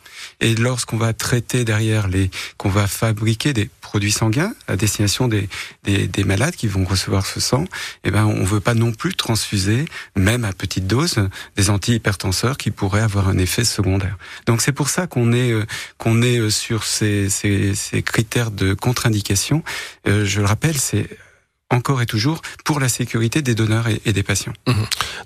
Et 0.43 0.57
lorsqu'on 0.57 0.97
va 0.97 1.13
traiter 1.13 1.65
derrière 1.65 2.09
les, 2.09 2.29
qu'on 2.59 2.69
va 2.69 2.89
fabriquer 2.89 3.53
des 3.53 3.71
produits 3.81 4.11
sanguins 4.11 4.53
à 4.67 4.75
destination 4.77 5.29
des, 5.29 5.49
des, 5.85 6.09
des 6.09 6.25
malades 6.25 6.57
qui 6.57 6.67
vont 6.67 6.85
recevoir 6.85 7.27
ce 7.27 7.39
sang, 7.39 7.65
eh 8.03 8.11
ben 8.11 8.27
on 8.27 8.43
veut 8.43 8.61
pas 8.61 8.75
non 8.75 8.93
plus 8.93 9.15
transfuser, 9.15 9.85
même 10.17 10.45
à 10.45 10.53
petite 10.53 10.89
dose, 10.89 11.29
des 11.57 11.71
antihypertenseurs 11.71 12.59
qui 12.59 12.73
pourraient 12.73 13.03
avoir 13.03 13.29
un 13.29 13.39
effet 13.39 13.65
secondaire. 13.65 14.19
Donc 14.47 14.63
c'est 14.63 14.73
pour 14.73 14.89
ça 14.89 15.07
qu'on 15.07 15.33
est 15.33 15.53
euh, 15.53 15.65
qu'on 15.97 16.23
est 16.23 16.39
euh, 16.39 16.51
sur 16.51 16.83
ces, 16.83 17.31
ces, 17.31 17.77
ces 17.77 18.03
critères 18.03 18.51
de 18.51 18.75
contre-indication. 18.75 19.63
Euh, 20.09 20.25
je 20.25 20.41
le 20.41 20.47
rappelle, 20.47 20.77
c'est 20.77 21.09
encore 21.73 22.03
et 22.03 22.07
toujours 22.07 22.41
pour 22.65 22.81
la 22.81 22.89
sécurité 22.89 23.43
des 23.43 23.55
donneurs 23.55 23.87
et, 23.89 24.13
des 24.13 24.23
patients. 24.23 24.53
Mmh. 24.67 24.73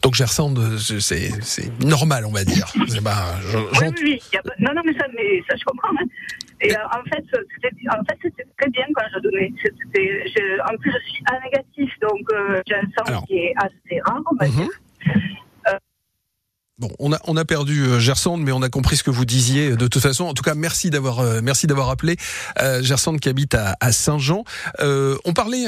Donc 0.03 0.15
Gersande, 0.15 0.79
c'est 0.79 1.85
normal, 1.85 2.25
on 2.25 2.33
va 2.33 2.45
dire. 2.45 2.67
Je, 2.75 3.59
oui, 3.59 3.95
oui, 4.03 4.23
non, 4.59 4.73
non, 4.75 4.83
mais 4.85 4.93
ça, 4.95 5.07
mais 5.15 5.43
ça 5.49 5.57
je 5.57 5.65
comprends. 5.65 5.91
Hein. 6.01 6.07
Et 6.61 6.75
euh, 6.75 6.79
en 6.87 7.03
fait, 7.05 7.25
c'était 7.63 7.75
en 7.91 8.03
fait, 8.05 8.33
très 8.59 8.71
bien 8.71 8.85
quand 8.95 9.05
je 9.15 9.21
donnais. 9.21 9.53
en 10.65 10.77
plus, 10.79 10.93
je 10.93 11.13
suis 11.13 11.25
A 11.27 11.41
négatif, 11.45 11.93
donc 12.01 12.21
euh, 12.33 12.63
j'ai 12.67 12.77
un 12.77 12.89
sang 12.97 13.05
Alors, 13.07 13.27
qui 13.27 13.35
est 13.39 13.55
assez 13.57 14.01
rare, 14.01 14.23
on 14.33 14.37
va 14.37 14.49
mmh. 14.49 14.69
Bon, 16.79 16.91
on 16.99 17.11
a 17.11 17.19
on 17.25 17.39
a 17.39 17.47
perdu 17.47 17.85
euh, 17.85 17.99
Gersande, 17.99 18.43
mais 18.43 18.53
on 18.53 18.61
a 18.61 18.69
compris 18.69 18.99
ce 18.99 19.03
que 19.03 19.11
vous 19.11 19.25
disiez 19.25 19.71
euh, 19.71 19.77
de 19.77 19.89
toute 19.89 20.03
façon. 20.03 20.25
En 20.25 20.35
tout 20.35 20.43
cas, 20.43 20.55
merci 20.55 20.91
d'avoir 20.91 21.21
euh, 21.21 21.41
merci 21.43 21.67
d'avoir 21.67 21.89
appelé 21.89 22.19
euh, 22.61 22.83
qui 23.23 23.29
habite 23.31 23.55
à, 23.55 23.79
à 23.81 23.93
Saint-Jean. 23.93 24.45
Euh, 24.81 25.17
on 25.25 25.33
parlait 25.33 25.65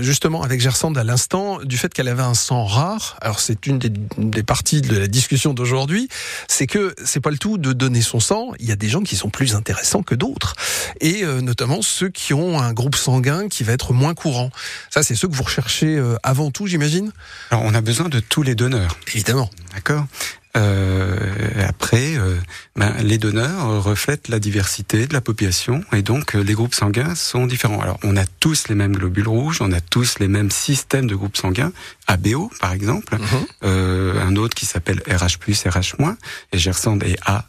justement 0.00 0.42
avec 0.42 0.60
Gersande 0.60 0.96
à 0.96 1.02
l'instant 1.02 1.58
du 1.64 1.76
fait 1.76 1.92
qu'elle 1.92 2.06
avait 2.06 2.22
un 2.22 2.34
sang 2.34 2.66
rare. 2.66 3.18
Alors 3.20 3.40
c'est 3.40 3.66
une 3.66 3.80
des, 3.80 3.90
des, 4.16 4.44
parties 4.44 4.80
de 4.80 4.96
la 4.96 5.08
discussion 5.08 5.54
d'aujourd'hui, 5.54 6.08
c'est 6.46 6.68
que 6.68 6.94
c'est 7.04 7.20
pas 7.20 7.30
le 7.30 7.38
tout 7.38 7.58
de 7.58 7.72
donner 7.72 8.00
son 8.00 8.20
sang. 8.20 8.52
Il 8.60 8.66
y 8.66 8.72
a 8.72 8.76
des 8.76 8.88
gens 8.88 9.02
qui 9.02 9.16
sont 9.16 9.30
plus 9.30 9.56
intéressants 9.56 10.04
que 10.04 10.14
d'autres, 10.14 10.54
et 11.00 11.24
notamment 11.24 11.82
ceux 11.82 12.10
qui 12.10 12.32
ont 12.32 12.60
un 12.60 12.72
groupe 12.72 12.94
sanguin 12.94 13.48
qui 13.48 13.64
va 13.64 13.72
être 13.72 13.92
moins 13.92 14.14
courant. 14.14 14.50
Ça, 14.90 15.02
c'est 15.02 15.16
ceux 15.16 15.26
que 15.26 15.34
vous 15.34 15.42
recherchez 15.42 16.00
avant 16.22 16.52
tout, 16.52 16.68
j'imagine? 16.68 17.10
Alors 17.50 17.64
on 17.64 17.74
a 17.74 17.80
besoin 17.80 18.08
de 18.08 18.20
tous 18.20 18.42
les 18.42 18.54
donneurs. 18.54 18.96
Évidemment. 19.08 19.50
D'accord? 19.74 20.06
Euh, 20.56 21.14
après, 21.66 22.16
euh, 22.16 22.36
ben, 22.76 22.94
les 23.02 23.18
donneurs 23.18 23.82
reflètent 23.82 24.28
la 24.28 24.38
diversité 24.38 25.06
de 25.06 25.12
la 25.12 25.20
population 25.20 25.82
et 25.92 26.02
donc 26.02 26.36
euh, 26.36 26.42
les 26.42 26.54
groupes 26.54 26.74
sanguins 26.74 27.16
sont 27.16 27.46
différents. 27.46 27.80
Alors, 27.80 27.98
on 28.04 28.16
a 28.16 28.24
tous 28.24 28.68
les 28.68 28.76
mêmes 28.76 28.94
globules 28.94 29.26
rouges, 29.26 29.60
on 29.60 29.72
a 29.72 29.80
tous 29.80 30.20
les 30.20 30.28
mêmes 30.28 30.52
systèmes 30.52 31.08
de 31.08 31.16
groupes 31.16 31.36
sanguins, 31.36 31.72
ABO 32.06 32.50
par 32.60 32.72
exemple, 32.72 33.16
euh, 33.64 34.20
un 34.24 34.36
autre 34.36 34.54
qui 34.54 34.66
s'appelle 34.66 35.02
RH+, 35.08 35.38
RH-, 35.38 36.16
et 36.52 36.58
Gersand 36.58 36.98
est 37.00 37.18
A-. 37.26 37.46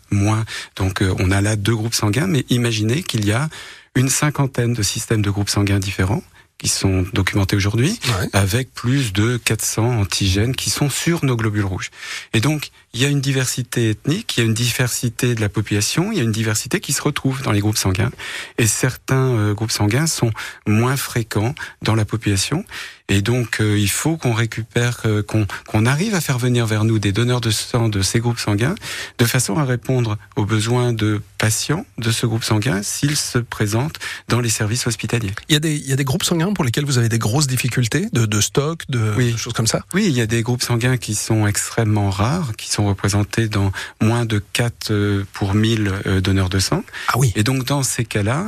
Donc, 0.76 1.04
on 1.20 1.32
a 1.32 1.42
là 1.42 1.56
deux 1.56 1.76
groupes 1.76 1.94
sanguins, 1.94 2.28
mais 2.28 2.46
imaginez 2.50 3.04
qu'il 3.04 3.26
y 3.26 3.32
a 3.32 3.50
une 3.96 4.10
cinquantaine 4.10 4.74
de 4.74 4.82
systèmes 4.82 5.22
de 5.22 5.30
groupes 5.30 5.50
sanguins 5.50 5.80
différents 5.80 6.24
qui 6.58 6.70
sont 6.70 7.06
documentés 7.14 7.56
aujourd'hui, 7.56 8.00
avec 8.34 8.74
plus 8.74 9.14
de 9.14 9.38
400 9.38 10.00
antigènes 10.00 10.56
qui 10.56 10.70
sont 10.70 10.90
sur 10.90 11.26
nos 11.26 11.36
globules 11.36 11.66
rouges. 11.66 11.92
Et 12.34 12.40
donc, 12.40 12.70
il 12.96 13.02
y 13.02 13.06
a 13.06 13.10
une 13.10 13.20
diversité 13.20 13.90
ethnique, 13.90 14.38
il 14.38 14.40
y 14.40 14.44
a 14.44 14.46
une 14.46 14.54
diversité 14.54 15.36
de 15.36 15.42
la 15.42 15.50
population, 15.50 16.14
il 16.14 16.18
y 16.18 16.22
a 16.22 16.24
une 16.24 16.32
diversité 16.32 16.80
qui 16.80 16.94
se 16.94 17.02
retrouve 17.02 17.42
dans 17.42 17.52
les 17.52 17.60
groupes 17.60 17.78
sanguins. 17.78 18.10
Et 18.58 18.68
certains 18.68 19.32
euh, 19.36 19.54
groupes 19.54 19.72
sanguins 19.72 20.08
sont 20.08 20.32
moins 20.66 20.96
fréquents 20.96 21.54
dans 21.82 21.94
la 21.94 22.06
population. 22.06 22.64
Et 23.08 23.22
donc, 23.22 23.60
euh, 23.60 23.78
il 23.78 23.90
faut 23.90 24.18
qu'on 24.18 24.34
récupère, 24.34 25.02
euh, 25.06 25.22
qu'on 25.22 25.86
arrive 25.86 26.16
à 26.16 26.22
faire 26.22 26.40
venir 26.40 26.66
vers 26.66 26.86
nous 26.86 26.98
des 26.98 27.12
donneurs 27.12 27.42
de 27.42 27.52
sang 27.52 27.90
de 27.90 28.02
ces 28.02 28.20
groupes 28.20 28.40
sanguins, 28.40 28.76
de 29.20 29.26
façon 29.26 29.58
à 29.58 29.66
répondre 29.66 30.18
aux 30.38 30.46
besoins 30.46 30.92
de 30.92 31.22
patients 31.38 31.86
de 31.98 32.12
ce 32.12 32.26
groupe 32.26 32.44
sanguin 32.44 32.82
s'ils 32.82 33.18
se 33.18 33.38
présentent 33.38 34.00
dans 34.28 34.40
les 34.40 34.50
services 34.50 34.88
hospitaliers. 34.88 35.34
Il 35.50 35.54
y, 35.54 35.56
a 35.56 35.60
des, 35.60 35.76
il 35.76 35.88
y 35.88 35.94
a 35.94 35.98
des 35.98 36.04
groupes 36.04 36.24
sanguins 36.24 36.54
pour 36.54 36.64
lesquels 36.64 36.86
vous 36.86 36.98
avez 36.98 37.10
des 37.10 37.20
grosses 37.20 37.46
difficultés 37.46 38.08
de, 38.12 38.26
de 38.26 38.42
stock, 38.42 38.84
de, 38.90 39.14
de, 39.14 39.38
choses 39.38 39.54
comme 39.54 39.68
ça? 39.68 39.84
Oui, 39.94 40.06
il 40.08 40.14
y 40.14 40.22
a 40.22 40.26
des 40.26 40.42
groupes 40.42 40.64
sanguins 40.64 40.98
qui 40.98 41.14
sont 41.14 41.46
extrêmement 41.46 42.10
rares, 42.10 42.56
qui 42.56 42.72
sont 42.72 42.85
représentés 42.86 43.48
dans 43.48 43.72
moins 44.02 44.26
de 44.26 44.44
4 44.54 44.92
euh, 44.92 45.24
pour 45.34 45.54
1000 45.54 46.22
donneurs 46.24 46.50
de 46.50 46.60
sang. 46.60 46.84
Ah 47.10 47.18
oui. 47.18 47.34
Et 47.36 47.44
donc, 47.44 47.66
dans 47.66 47.84
ces 47.84 48.06
cas-là, 48.06 48.44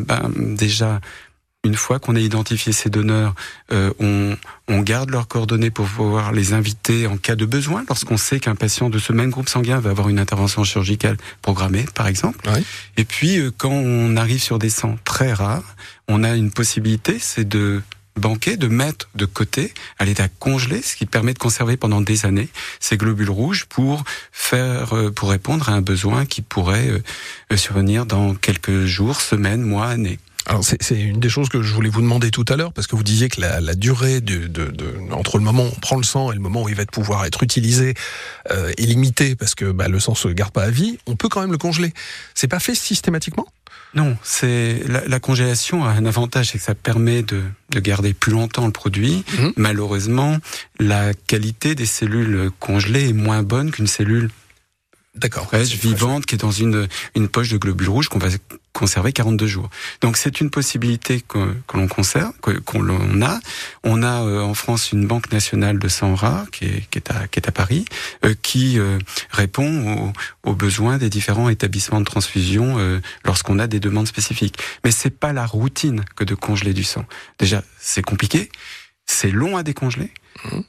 ben, 0.00 0.30
déjà, 0.36 1.00
une 1.64 1.74
fois 1.74 1.98
qu'on 2.00 2.16
a 2.16 2.20
identifié 2.20 2.72
ces 2.72 2.90
donneurs, 2.90 3.34
euh, 3.72 3.92
on, 4.00 4.36
on, 4.68 4.80
garde 4.80 5.10
leurs 5.10 5.28
coordonnées 5.28 5.70
pour 5.70 5.86
pouvoir 5.86 6.32
les 6.32 6.54
inviter 6.54 7.06
en 7.06 7.16
cas 7.16 7.36
de 7.36 7.44
besoin, 7.44 7.84
lorsqu'on 7.88 8.16
sait 8.16 8.40
qu'un 8.40 8.56
patient 8.56 8.90
de 8.90 8.98
ce 8.98 9.12
même 9.12 9.30
groupe 9.30 9.48
sanguin 9.48 9.78
va 9.78 9.90
avoir 9.90 10.08
une 10.08 10.18
intervention 10.18 10.64
chirurgicale 10.64 11.16
programmée, 11.40 11.84
par 11.94 12.08
exemple. 12.08 12.48
Oui. 12.52 12.64
Et 12.96 13.04
puis, 13.04 13.38
euh, 13.38 13.52
quand 13.56 13.70
on 13.70 14.16
arrive 14.16 14.42
sur 14.42 14.58
des 14.58 14.70
sangs 14.70 14.98
très 15.04 15.32
rares, 15.32 15.76
on 16.08 16.24
a 16.24 16.34
une 16.34 16.50
possibilité, 16.50 17.18
c'est 17.20 17.48
de 17.48 17.80
banquer, 18.16 18.56
de 18.56 18.68
mettre 18.68 19.08
de 19.14 19.24
côté 19.24 19.72
à 19.98 20.04
l'état 20.04 20.28
congelé, 20.28 20.82
ce 20.82 20.96
qui 20.96 21.06
permet 21.06 21.34
de 21.34 21.38
conserver 21.38 21.76
pendant 21.76 22.00
des 22.00 22.26
années 22.26 22.48
ces 22.80 22.96
globules 22.96 23.30
rouges 23.30 23.64
pour 23.66 24.04
faire, 24.32 24.94
euh, 24.94 25.10
pour 25.10 25.30
répondre 25.30 25.68
à 25.68 25.72
un 25.72 25.82
besoin 25.82 26.26
qui 26.26 26.42
pourrait 26.42 26.88
euh, 26.88 27.56
survenir 27.56 28.06
dans 28.06 28.34
quelques 28.34 28.84
jours, 28.84 29.20
semaines, 29.20 29.62
mois, 29.62 29.86
années. 29.86 30.18
Alors 30.46 30.64
c'est 30.64 31.00
une 31.00 31.20
des 31.20 31.28
choses 31.28 31.48
que 31.48 31.62
je 31.62 31.72
voulais 31.72 31.88
vous 31.88 32.00
demander 32.00 32.32
tout 32.32 32.44
à 32.48 32.56
l'heure 32.56 32.72
parce 32.72 32.88
que 32.88 32.96
vous 32.96 33.04
disiez 33.04 33.28
que 33.28 33.40
la, 33.40 33.60
la 33.60 33.74
durée 33.74 34.20
de, 34.20 34.48
de, 34.48 34.66
de, 34.66 34.96
entre 35.12 35.38
le 35.38 35.44
moment 35.44 35.62
où 35.62 35.68
on 35.68 35.80
prend 35.80 35.96
le 35.96 36.02
sang 36.02 36.32
et 36.32 36.34
le 36.34 36.40
moment 36.40 36.62
où 36.62 36.68
il 36.68 36.74
va 36.74 36.84
pouvoir 36.84 37.24
être 37.26 37.44
utilisé 37.44 37.94
euh, 38.50 38.72
est 38.76 38.86
limitée 38.86 39.36
parce 39.36 39.54
que 39.54 39.70
bah, 39.70 39.86
le 39.86 40.00
sang 40.00 40.16
se 40.16 40.26
garde 40.26 40.52
pas 40.52 40.64
à 40.64 40.70
vie. 40.70 40.98
On 41.06 41.14
peut 41.14 41.28
quand 41.28 41.42
même 41.42 41.52
le 41.52 41.58
congeler. 41.58 41.92
C'est 42.34 42.48
pas 42.48 42.58
fait 42.58 42.74
systématiquement? 42.74 43.46
Non, 43.94 44.16
c'est 44.22 44.82
la, 44.88 45.06
la, 45.06 45.20
congélation 45.20 45.84
a 45.84 45.90
un 45.90 46.06
avantage, 46.06 46.50
c'est 46.50 46.58
que 46.58 46.64
ça 46.64 46.74
permet 46.74 47.22
de, 47.22 47.42
de, 47.70 47.80
garder 47.80 48.14
plus 48.14 48.32
longtemps 48.32 48.64
le 48.66 48.72
produit. 48.72 49.24
Mmh. 49.38 49.48
Malheureusement, 49.56 50.38
la 50.80 51.12
qualité 51.14 51.74
des 51.74 51.86
cellules 51.86 52.50
congelées 52.58 53.10
est 53.10 53.12
moins 53.12 53.42
bonne 53.42 53.70
qu'une 53.70 53.86
cellule 53.86 54.30
D'accord. 55.14 55.44
Fraîche, 55.44 55.74
vivante, 55.74 56.24
qui 56.24 56.36
est 56.36 56.38
dans 56.38 56.50
une, 56.50 56.88
une 57.14 57.28
poche 57.28 57.50
de 57.50 57.58
globules 57.58 57.90
rouges 57.90 58.08
qu'on 58.08 58.18
va 58.18 58.28
conserver 58.72 59.12
42 59.12 59.46
jours. 59.46 59.68
Donc 60.00 60.16
c'est 60.16 60.40
une 60.40 60.48
possibilité 60.48 61.20
que, 61.20 61.54
que 61.66 61.76
l'on 61.76 61.86
conserve, 61.86 62.32
qu'on 62.40 63.22
a. 63.22 63.40
On 63.84 64.02
a 64.02 64.22
euh, 64.22 64.40
en 64.40 64.54
France 64.54 64.90
une 64.90 65.06
banque 65.06 65.30
nationale 65.30 65.78
de 65.78 65.88
sang 65.88 66.14
rare 66.14 66.50
qui 66.50 66.64
est, 66.64 66.88
qui 66.90 66.96
est, 66.96 67.10
à, 67.10 67.28
qui 67.28 67.38
est 67.38 67.46
à 67.46 67.52
Paris, 67.52 67.84
euh, 68.24 68.34
qui 68.40 68.78
euh, 68.78 68.98
répond 69.30 70.12
aux, 70.44 70.50
aux, 70.50 70.54
besoins 70.54 70.96
des 70.96 71.10
différents 71.10 71.50
établissements 71.50 72.00
de 72.00 72.06
transfusion 72.06 72.78
euh, 72.78 73.00
lorsqu'on 73.26 73.58
a 73.58 73.66
des 73.66 73.80
demandes 73.80 74.08
spécifiques. 74.08 74.56
Mais 74.82 74.90
c'est 74.90 75.10
pas 75.10 75.34
la 75.34 75.44
routine 75.44 76.06
que 76.16 76.24
de 76.24 76.34
congeler 76.34 76.72
du 76.72 76.84
sang. 76.84 77.04
Déjà, 77.38 77.62
c'est 77.78 78.02
compliqué, 78.02 78.50
c'est 79.04 79.30
long 79.30 79.58
à 79.58 79.62
décongeler. 79.62 80.10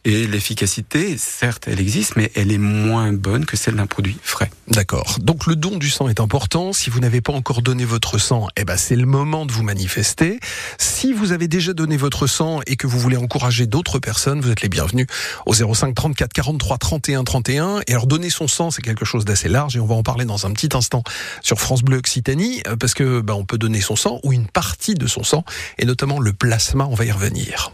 Et 0.05 0.27
l'efficacité, 0.27 1.17
certes, 1.17 1.67
elle 1.67 1.79
existe, 1.79 2.15
mais 2.15 2.32
elle 2.36 2.51
est 2.51 2.58
moins 2.58 3.12
bonne 3.13 3.46
que 3.46 3.58
celle 3.58 3.75
d'un 3.75 3.88
produit 3.88 4.17
frais. 4.22 4.51
D'accord. 4.67 5.17
Donc 5.20 5.48
le 5.48 5.55
don 5.55 5.77
du 5.77 5.89
sang 5.89 6.08
est 6.08 6.20
important. 6.20 6.74
Si 6.74 6.89
vous 6.89 7.00
n'avez 7.00 7.22
pas 7.22 7.34
encore 7.34 7.62
donné 7.62 7.86
votre 7.86 8.17
sang, 8.17 8.48
eh 8.55 8.65
ben 8.65 8.77
c'est 8.77 8.96
le 8.96 9.05
moment 9.05 9.46
de 9.46 9.51
vous 9.51 9.63
manifester. 9.63 10.39
Si 10.77 11.13
vous 11.13 11.32
avez 11.32 11.48
déjà 11.48 11.74
donné 11.74 11.98
votre 11.98 12.27
sang 12.27 12.62
et 12.67 12.75
que 12.75 12.88
vous 12.88 13.00
voulez 13.00 13.17
encourager 13.17 13.65
d'autres 13.65 14.00
personnes, 14.00 14.41
vous 14.41 14.51
êtes 14.51 14.62
les 14.62 14.70
bienvenus 14.70 15.08
au 15.46 15.53
05 15.53 15.96
34 15.96 16.34
43 16.34 16.77
31 16.77 17.24
31. 17.24 17.79
Et 17.88 17.91
alors 17.91 18.08
donner 18.08 18.29
son 18.29 18.48
sang, 18.48 18.72
c'est 18.72 18.82
quelque 18.82 19.05
chose 19.05 19.25
d'assez 19.25 19.50
large 19.50 19.75
et 19.75 19.79
on 19.79 19.86
va 19.86 19.96
en 19.96 20.03
parler 20.03 20.25
dans 20.25 20.46
un 20.46 20.51
petit 20.51 20.75
instant 20.75 21.03
sur 21.41 21.60
France 21.60 21.82
Bleu 21.82 21.98
Occitanie 21.98 22.62
euh, 22.67 22.75
parce 22.75 22.93
que 22.93 23.22
ben, 23.22 23.34
on 23.34 23.46
peut 23.46 23.58
donner 23.58 23.82
son 23.82 23.96
sang 23.96 24.20
ou 24.24 24.34
une 24.34 24.48
partie 24.48 24.96
de 24.96 25.08
son 25.08 25.24
sang 25.24 25.43
et 25.77 25.86
notamment 25.86 26.20
le 26.20 26.34
plasma. 26.34 26.86
On 26.89 26.96
va 26.96 27.05
y 27.05 27.12
revenir. 27.12 27.72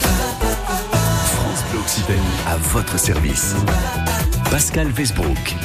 Occitanie 1.73 2.19
à 2.47 2.57
votre 2.57 2.97
service. 2.97 3.55
Pascal 4.49 4.87
Westbrook. 4.97 5.55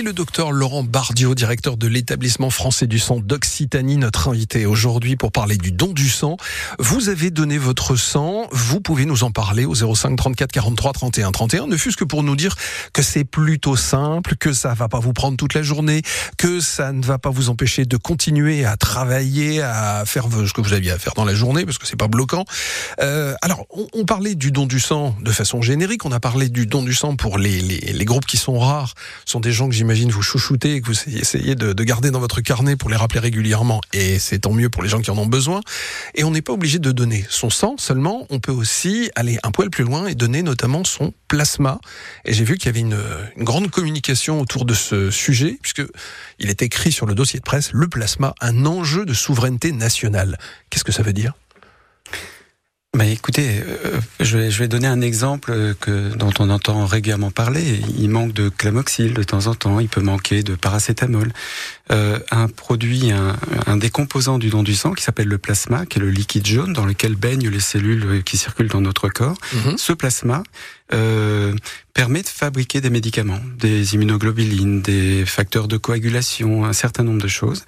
Et 0.00 0.02
le 0.02 0.14
docteur 0.14 0.50
Laurent 0.50 0.82
Bardio, 0.82 1.34
directeur 1.34 1.76
de 1.76 1.86
l'établissement 1.86 2.48
français 2.48 2.86
du 2.86 2.98
sang 2.98 3.18
d'Occitanie, 3.20 3.98
notre 3.98 4.28
invité 4.28 4.64
aujourd'hui 4.64 5.14
pour 5.14 5.30
parler 5.30 5.58
du 5.58 5.72
don 5.72 5.88
du 5.92 6.08
sang. 6.08 6.38
Vous 6.78 7.10
avez 7.10 7.30
donné 7.30 7.58
votre 7.58 7.96
sang, 7.96 8.48
vous 8.50 8.80
pouvez 8.80 9.04
nous 9.04 9.24
en 9.24 9.30
parler 9.30 9.66
au 9.66 9.74
05 9.74 10.16
34 10.16 10.52
43 10.52 10.92
31 10.94 11.32
31, 11.32 11.66
ne 11.66 11.76
fût-ce 11.76 11.98
que 11.98 12.04
pour 12.04 12.22
nous 12.22 12.34
dire 12.34 12.54
que 12.94 13.02
c'est 13.02 13.24
plutôt 13.24 13.76
simple, 13.76 14.36
que 14.36 14.54
ça 14.54 14.72
va 14.72 14.88
pas 14.88 15.00
vous 15.00 15.12
prendre 15.12 15.36
toute 15.36 15.52
la 15.52 15.62
journée, 15.62 16.00
que 16.38 16.60
ça 16.60 16.92
ne 16.92 17.04
va 17.04 17.18
pas 17.18 17.28
vous 17.28 17.50
empêcher 17.50 17.84
de 17.84 17.98
continuer 17.98 18.64
à 18.64 18.78
travailler, 18.78 19.60
à 19.60 20.04
faire 20.06 20.28
ce 20.30 20.54
que 20.54 20.62
vous 20.62 20.72
aviez 20.72 20.92
à 20.92 20.98
faire 20.98 21.12
dans 21.12 21.26
la 21.26 21.34
journée, 21.34 21.66
parce 21.66 21.76
que 21.76 21.86
c'est 21.86 21.96
pas 21.96 22.08
bloquant. 22.08 22.46
Euh, 23.02 23.34
alors, 23.42 23.66
on, 23.92 24.06
parlait 24.06 24.34
du 24.34 24.50
don 24.50 24.64
du 24.64 24.80
sang 24.80 25.14
de 25.20 25.30
façon 25.30 25.60
générique, 25.60 26.06
on 26.06 26.12
a 26.12 26.20
parlé 26.20 26.48
du 26.48 26.64
don 26.64 26.82
du 26.82 26.94
sang 26.94 27.16
pour 27.16 27.36
les, 27.36 27.60
les, 27.60 28.04
groupes 28.06 28.24
qui 28.24 28.38
sont 28.38 28.58
rares, 28.58 28.94
sont 29.26 29.40
des 29.40 29.52
gens 29.52 29.68
que 29.68 29.74
j'imagine 29.74 29.89
vous 29.90 30.22
chouchoutez 30.22 30.74
et 30.74 30.80
que 30.80 30.86
vous 30.86 31.08
essayez 31.18 31.54
de, 31.54 31.72
de, 31.72 31.84
garder 31.84 32.10
dans 32.10 32.20
votre 32.20 32.40
carnet 32.40 32.76
pour 32.76 32.90
les 32.90 32.96
rappeler 32.96 33.20
régulièrement. 33.20 33.80
Et 33.92 34.18
c'est 34.18 34.40
tant 34.40 34.52
mieux 34.52 34.70
pour 34.70 34.82
les 34.82 34.88
gens 34.88 35.00
qui 35.00 35.10
en 35.10 35.18
ont 35.18 35.26
besoin. 35.26 35.60
Et 36.14 36.24
on 36.24 36.30
n'est 36.30 36.42
pas 36.42 36.52
obligé 36.52 36.78
de 36.78 36.92
donner 36.92 37.24
son 37.28 37.50
sang 37.50 37.74
seulement. 37.78 38.26
On 38.30 38.38
peut 38.38 38.52
aussi 38.52 39.10
aller 39.16 39.38
un 39.42 39.50
poil 39.50 39.70
plus 39.70 39.84
loin 39.84 40.06
et 40.06 40.14
donner 40.14 40.42
notamment 40.42 40.84
son 40.84 41.12
plasma. 41.28 41.80
Et 42.24 42.32
j'ai 42.32 42.44
vu 42.44 42.56
qu'il 42.56 42.66
y 42.66 42.68
avait 42.70 42.80
une, 42.80 42.98
une, 43.36 43.44
grande 43.44 43.70
communication 43.70 44.40
autour 44.40 44.64
de 44.64 44.74
ce 44.74 45.10
sujet, 45.10 45.58
puisque 45.60 45.82
il 46.38 46.50
est 46.50 46.62
écrit 46.62 46.92
sur 46.92 47.06
le 47.06 47.14
dossier 47.14 47.38
de 47.38 47.44
presse 47.44 47.72
le 47.72 47.88
plasma, 47.88 48.34
un 48.40 48.66
enjeu 48.66 49.04
de 49.04 49.14
souveraineté 49.14 49.72
nationale. 49.72 50.38
Qu'est-ce 50.70 50.84
que 50.84 50.92
ça 50.92 51.02
veut 51.02 51.12
dire? 51.12 51.34
Bah 52.98 53.06
écoutez, 53.06 53.62
euh, 53.64 54.00
je, 54.18 54.36
vais, 54.36 54.50
je 54.50 54.58
vais 54.58 54.66
donner 54.66 54.88
un 54.88 55.00
exemple 55.00 55.74
que 55.80 56.12
dont 56.16 56.32
on 56.40 56.50
entend 56.50 56.86
régulièrement 56.86 57.30
parler. 57.30 57.80
Il 57.96 58.10
manque 58.10 58.32
de 58.32 58.48
clamoxyle 58.48 59.14
de 59.14 59.22
temps 59.22 59.46
en 59.46 59.54
temps. 59.54 59.78
Il 59.78 59.88
peut 59.88 60.00
manquer 60.00 60.42
de 60.42 60.56
paracétamol. 60.56 61.32
Euh, 61.92 62.18
un 62.32 62.48
produit, 62.48 63.12
un, 63.12 63.36
un, 63.68 63.76
des 63.76 63.90
composants 63.90 64.38
du 64.38 64.50
don 64.50 64.64
du 64.64 64.74
sang 64.74 64.92
qui 64.92 65.04
s'appelle 65.04 65.28
le 65.28 65.38
plasma, 65.38 65.86
qui 65.86 65.98
est 65.98 66.02
le 66.02 66.10
liquide 66.10 66.44
jaune 66.44 66.72
dans 66.72 66.84
lequel 66.84 67.14
baignent 67.14 67.48
les 67.48 67.60
cellules 67.60 68.24
qui 68.24 68.36
circulent 68.36 68.68
dans 68.68 68.80
notre 68.80 69.08
corps. 69.08 69.38
Mm 69.52 69.58
-hmm. 69.58 69.76
Ce 69.78 69.92
plasma 69.92 70.42
euh, 70.92 71.54
permet 71.92 72.22
de 72.22 72.28
fabriquer 72.28 72.80
des 72.80 72.90
médicaments, 72.90 73.40
des 73.58 73.94
immunoglobulines, 73.94 74.82
des 74.82 75.24
facteurs 75.26 75.68
de 75.68 75.76
coagulation, 75.76 76.64
un 76.64 76.72
certain 76.72 77.02
nombre 77.02 77.20
de 77.20 77.28
choses 77.28 77.64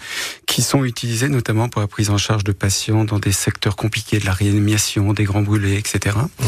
qui 0.47 0.63
sont 0.63 0.85
utilisés 0.85 1.29
notamment 1.29 1.69
pour 1.69 1.81
la 1.81 1.89
prise 1.89 2.11
en 2.11 2.19
charge 2.19 2.45
de 2.45 2.53
patients 2.53 3.05
dans 3.05 3.19
des 3.19 3.33
secteurs 3.33 3.77
compliqués 3.77 4.19
de 4.19 4.27
la 4.27 4.33
réanimation, 4.33 5.13
des 5.13 5.25
grands 5.25 5.43
brûlés, 5.43 5.77
etc. 5.77 6.17
Mmh. 6.17 6.45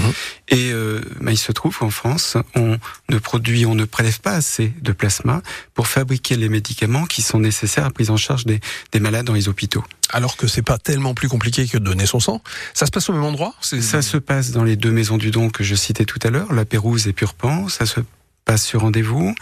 Et 0.48 0.72
euh, 0.72 1.00
bah, 1.20 1.32
il 1.32 1.38
se 1.38 1.52
trouve 1.52 1.76
qu'en 1.78 1.90
France, 1.90 2.36
on 2.54 2.78
ne 3.08 3.18
produit, 3.18 3.66
on 3.66 3.74
ne 3.74 3.84
prélève 3.84 4.20
pas 4.20 4.32
assez 4.32 4.72
de 4.82 4.92
plasma 4.92 5.42
pour 5.72 5.86
fabriquer 5.86 6.36
les 6.36 6.48
médicaments 6.48 7.06
qui 7.06 7.22
sont 7.22 7.40
nécessaires 7.40 7.84
à 7.84 7.88
la 7.88 7.92
prise 7.92 8.10
en 8.10 8.16
charge 8.16 8.44
des, 8.44 8.60
des 8.92 9.00
malades 9.00 9.26
dans 9.26 9.32
les 9.32 9.48
hôpitaux. 9.48 9.84
Alors 10.10 10.36
que 10.36 10.46
c'est 10.46 10.62
pas 10.62 10.78
tellement 10.78 11.14
plus 11.14 11.28
compliqué 11.28 11.66
que 11.66 11.78
de 11.78 11.84
donner 11.84 12.06
son 12.06 12.20
sang. 12.20 12.42
Ça 12.74 12.86
se 12.86 12.90
passe 12.90 13.08
au 13.08 13.12
même 13.14 13.24
endroit? 13.24 13.54
Ça 13.60 14.02
se 14.02 14.16
passe 14.16 14.50
dans 14.50 14.62
les 14.62 14.76
deux 14.76 14.92
maisons 14.92 15.16
du 15.16 15.30
don 15.30 15.50
que 15.50 15.64
je 15.64 15.74
citais 15.74 16.04
tout 16.04 16.20
à 16.22 16.30
l'heure, 16.30 16.52
la 16.52 16.64
Pérouse 16.64 17.08
et 17.08 17.12
Purpan. 17.12 17.63
Ça 17.68 17.86
se 17.86 18.00
passe 18.44 18.64
sur 18.64 18.82
rendez-vous. 18.82 19.34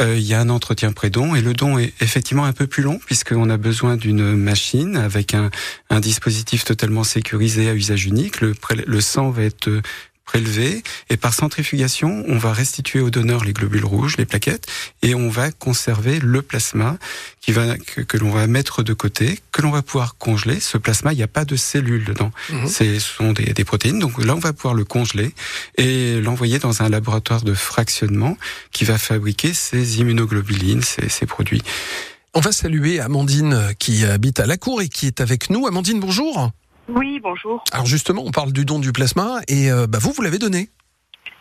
Euh, 0.00 0.16
il 0.16 0.24
y 0.24 0.34
a 0.34 0.40
un 0.40 0.48
entretien 0.48 0.92
pré-don 0.92 1.34
et 1.34 1.42
le 1.42 1.52
don 1.52 1.78
est 1.78 1.92
effectivement 2.00 2.44
un 2.44 2.52
peu 2.52 2.66
plus 2.66 2.82
long 2.82 2.98
puisqu'on 3.04 3.50
a 3.50 3.56
besoin 3.56 3.96
d'une 3.96 4.34
machine 4.34 4.96
avec 4.96 5.34
un, 5.34 5.50
dispositif 6.00 6.64
totalement 6.64 7.04
sécurisé 7.04 7.68
à 7.68 7.74
usage 7.74 8.06
unique. 8.06 8.40
Le 8.40 9.00
sang 9.00 9.30
va 9.30 9.42
être 9.42 9.70
prélevé 10.26 10.82
et 11.08 11.16
par 11.16 11.32
centrifugation, 11.32 12.24
on 12.28 12.36
va 12.36 12.52
restituer 12.52 13.00
au 13.00 13.10
donneur 13.10 13.44
les 13.44 13.52
globules 13.52 13.84
rouges, 13.84 14.16
les 14.18 14.26
plaquettes, 14.26 14.66
et 15.02 15.14
on 15.14 15.30
va 15.30 15.50
conserver 15.52 16.18
le 16.18 16.42
plasma 16.42 16.98
qui 17.40 17.52
va 17.52 17.78
que, 17.78 18.02
que 18.02 18.18
l'on 18.18 18.30
va 18.30 18.46
mettre 18.46 18.82
de 18.82 18.92
côté, 18.92 19.38
que 19.52 19.62
l'on 19.62 19.70
va 19.70 19.82
pouvoir 19.82 20.18
congeler. 20.18 20.60
Ce 20.60 20.76
plasma, 20.76 21.12
il 21.12 21.16
n'y 21.16 21.22
a 21.22 21.28
pas 21.28 21.44
de 21.44 21.56
cellules 21.56 22.04
dedans. 22.04 22.32
Mmh. 22.50 22.66
Ce 22.66 22.98
sont 22.98 23.32
des, 23.32 23.54
des, 23.54 23.64
protéines. 23.64 24.00
Donc 24.00 24.22
là, 24.22 24.34
on 24.34 24.40
va 24.40 24.52
pouvoir 24.52 24.74
le 24.74 24.84
congeler 24.84 25.32
et 25.78 26.20
l'envoyer 26.20 26.58
dans 26.58 26.82
un 26.82 26.88
laboratoire 26.88 27.42
de 27.42 27.54
fractionnement 27.54 28.36
qui 28.72 28.84
va 28.84 28.98
fabriquer 28.98 29.54
ces 29.54 30.00
immunoglobulines, 30.00 30.82
ces, 30.82 31.08
ces 31.08 31.26
produits. 31.26 31.62
On 32.34 32.40
va 32.40 32.52
saluer 32.52 33.00
Amandine 33.00 33.72
qui 33.78 34.04
habite 34.04 34.40
à 34.40 34.46
la 34.46 34.56
cour 34.56 34.82
et 34.82 34.88
qui 34.88 35.06
est 35.06 35.20
avec 35.20 35.48
nous. 35.48 35.66
Amandine, 35.66 36.00
bonjour. 36.00 36.50
Oui, 36.88 37.20
bonjour. 37.20 37.64
Alors 37.72 37.86
justement, 37.86 38.22
on 38.24 38.30
parle 38.30 38.52
du 38.52 38.64
don 38.64 38.78
du 38.78 38.92
plasma 38.92 39.40
et 39.48 39.70
euh, 39.70 39.86
bah 39.86 39.98
vous, 40.00 40.12
vous 40.12 40.22
l'avez 40.22 40.38
donné. 40.38 40.68